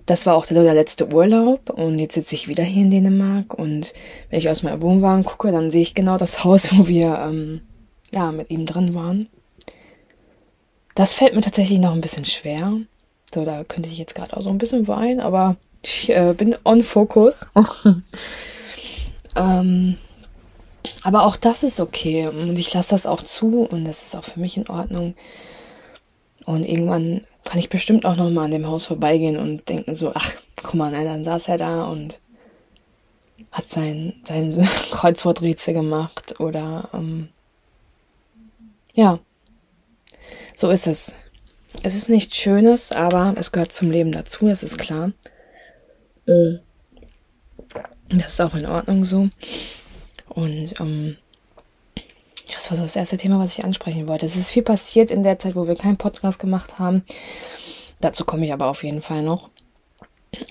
das 0.06 0.26
war 0.26 0.34
auch 0.34 0.46
der, 0.46 0.62
der 0.62 0.74
letzte 0.74 1.12
Urlaub 1.12 1.70
und 1.70 1.98
jetzt 1.98 2.14
sitze 2.14 2.34
ich 2.34 2.48
wieder 2.48 2.64
hier 2.64 2.82
in 2.82 2.90
Dänemark 2.90 3.54
und 3.54 3.92
wenn 4.30 4.38
ich 4.38 4.48
aus 4.48 4.62
meinem 4.62 4.80
Wohnwagen 4.82 5.24
gucke, 5.24 5.52
dann 5.52 5.70
sehe 5.70 5.82
ich 5.82 5.94
genau 5.94 6.16
das 6.16 6.44
Haus, 6.44 6.76
wo 6.76 6.88
wir 6.88 7.18
ähm, 7.18 7.62
ja 8.12 8.32
mit 8.32 8.50
ihm 8.50 8.66
drin 8.66 8.94
waren. 8.94 9.28
Das 10.94 11.14
fällt 11.14 11.34
mir 11.34 11.42
tatsächlich 11.42 11.78
noch 11.78 11.92
ein 11.92 12.00
bisschen 12.00 12.24
schwer. 12.24 12.72
So, 13.32 13.44
da 13.44 13.62
könnte 13.64 13.88
ich 13.88 13.98
jetzt 13.98 14.14
gerade 14.14 14.36
auch 14.36 14.40
so 14.40 14.50
ein 14.50 14.58
bisschen 14.58 14.88
weinen, 14.88 15.20
aber 15.20 15.56
ich 15.82 16.10
äh, 16.10 16.34
bin 16.36 16.56
on 16.64 16.82
focus. 16.82 17.46
ähm, 19.36 19.98
aber 21.04 21.24
auch 21.24 21.36
das 21.36 21.62
ist 21.62 21.80
okay 21.80 22.28
und 22.28 22.56
ich 22.58 22.72
lasse 22.72 22.90
das 22.90 23.06
auch 23.06 23.22
zu 23.22 23.62
und 23.62 23.84
das 23.84 24.02
ist 24.02 24.16
auch 24.16 24.24
für 24.24 24.40
mich 24.40 24.56
in 24.56 24.68
Ordnung. 24.68 25.14
Und 26.44 26.64
irgendwann 26.64 27.22
kann 27.44 27.58
ich 27.58 27.68
bestimmt 27.68 28.04
auch 28.04 28.16
noch 28.16 28.30
mal 28.30 28.44
an 28.44 28.50
dem 28.50 28.66
Haus 28.66 28.86
vorbeigehen 28.86 29.36
und 29.36 29.68
denken 29.68 29.94
so, 29.94 30.12
ach, 30.14 30.32
guck 30.62 30.74
mal, 30.74 30.90
ne, 30.90 31.04
dann 31.04 31.24
saß 31.24 31.48
er 31.48 31.58
da 31.58 31.84
und 31.84 32.18
hat 33.50 33.70
sein, 33.70 34.14
sein 34.24 34.50
Kreuzworträtsel 34.90 35.74
gemacht 35.74 36.40
oder 36.40 36.88
ähm, 36.92 37.28
ja, 38.94 39.18
so 40.54 40.70
ist 40.70 40.86
es. 40.86 41.14
Es 41.82 41.94
ist 41.94 42.08
nichts 42.08 42.36
Schönes, 42.36 42.92
aber 42.92 43.34
es 43.36 43.52
gehört 43.52 43.72
zum 43.72 43.90
Leben 43.90 44.10
dazu, 44.10 44.48
das 44.48 44.62
ist 44.62 44.78
klar. 44.78 45.12
Mhm. 46.26 46.60
Das 48.10 48.32
ist 48.32 48.40
auch 48.40 48.54
in 48.54 48.66
Ordnung 48.66 49.04
so. 49.04 49.28
Und 50.28 50.80
ähm, 50.80 51.16
das 52.54 52.70
war 52.70 52.76
so 52.76 52.82
das 52.82 52.96
erste 52.96 53.18
Thema, 53.18 53.38
was 53.38 53.58
ich 53.58 53.64
ansprechen 53.64 54.08
wollte. 54.08 54.26
Es 54.26 54.36
ist 54.36 54.50
viel 54.50 54.62
passiert 54.62 55.10
in 55.10 55.22
der 55.22 55.38
Zeit, 55.38 55.54
wo 55.56 55.68
wir 55.68 55.76
keinen 55.76 55.96
Podcast 55.96 56.38
gemacht 56.38 56.78
haben. 56.78 57.04
Dazu 58.00 58.24
komme 58.24 58.44
ich 58.44 58.52
aber 58.52 58.66
auf 58.66 58.84
jeden 58.84 59.02
Fall 59.02 59.22
noch. 59.22 59.50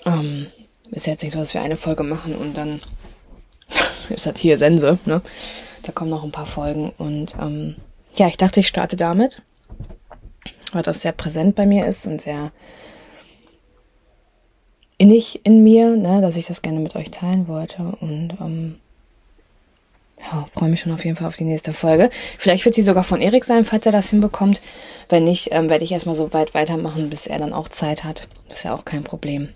Ähm, 0.04 0.46
ist 0.90 1.06
jetzt 1.06 1.22
nicht 1.22 1.32
so, 1.32 1.38
dass 1.38 1.54
wir 1.54 1.62
eine 1.62 1.76
Folge 1.76 2.02
machen 2.02 2.34
und 2.34 2.56
dann 2.56 2.80
ist 4.08 4.26
das 4.26 4.38
hier 4.38 4.58
Sense, 4.58 4.98
ne? 5.04 5.22
Da 5.82 5.92
kommen 5.92 6.10
noch 6.10 6.24
ein 6.24 6.32
paar 6.32 6.46
Folgen 6.46 6.92
und 6.98 7.34
ähm, 7.40 7.76
ja, 8.16 8.26
ich 8.26 8.36
dachte, 8.36 8.60
ich 8.60 8.68
starte 8.68 8.96
damit, 8.96 9.42
weil 10.72 10.82
das 10.82 11.02
sehr 11.02 11.12
präsent 11.12 11.54
bei 11.54 11.66
mir 11.66 11.86
ist 11.86 12.06
und 12.06 12.20
sehr 12.20 12.52
innig 14.98 15.44
in 15.44 15.62
mir, 15.62 15.96
ne, 15.96 16.20
dass 16.20 16.36
ich 16.36 16.46
das 16.46 16.62
gerne 16.62 16.80
mit 16.80 16.96
euch 16.96 17.10
teilen 17.10 17.48
wollte 17.48 17.82
und 18.00 18.34
ähm, 18.40 18.76
ja, 20.20 20.46
freue 20.52 20.68
mich 20.68 20.80
schon 20.80 20.92
auf 20.92 21.04
jeden 21.04 21.16
Fall 21.16 21.28
auf 21.28 21.36
die 21.36 21.44
nächste 21.44 21.72
Folge. 21.72 22.10
Vielleicht 22.38 22.64
wird 22.64 22.74
sie 22.74 22.82
sogar 22.82 23.04
von 23.04 23.20
Erik 23.20 23.44
sein, 23.44 23.64
falls 23.64 23.86
er 23.86 23.92
das 23.92 24.10
hinbekommt. 24.10 24.60
Wenn 25.08 25.24
nicht, 25.24 25.50
ähm, 25.52 25.70
werde 25.70 25.84
ich 25.84 25.92
erstmal 25.92 26.16
so 26.16 26.32
weit 26.32 26.54
weitermachen, 26.54 27.08
bis 27.08 27.26
er 27.26 27.38
dann 27.38 27.52
auch 27.52 27.68
Zeit 27.68 28.04
hat. 28.04 28.28
ist 28.50 28.64
ja 28.64 28.74
auch 28.74 28.84
kein 28.84 29.04
Problem. 29.04 29.48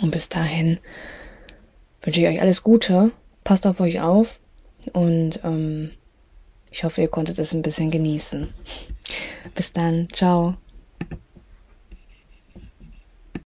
Und 0.00 0.10
bis 0.10 0.28
dahin 0.28 0.80
wünsche 2.02 2.20
ich 2.20 2.26
euch 2.26 2.40
alles 2.40 2.62
Gute. 2.62 3.10
Passt 3.44 3.66
auf 3.66 3.80
euch 3.80 4.00
auf. 4.00 4.38
Und 4.92 5.40
ähm, 5.44 5.90
ich 6.70 6.84
hoffe, 6.84 7.02
ihr 7.02 7.08
konntet 7.08 7.38
es 7.38 7.52
ein 7.52 7.62
bisschen 7.62 7.90
genießen. 7.90 8.48
Bis 9.54 9.72
dann. 9.72 10.08
Ciao. 10.12 10.56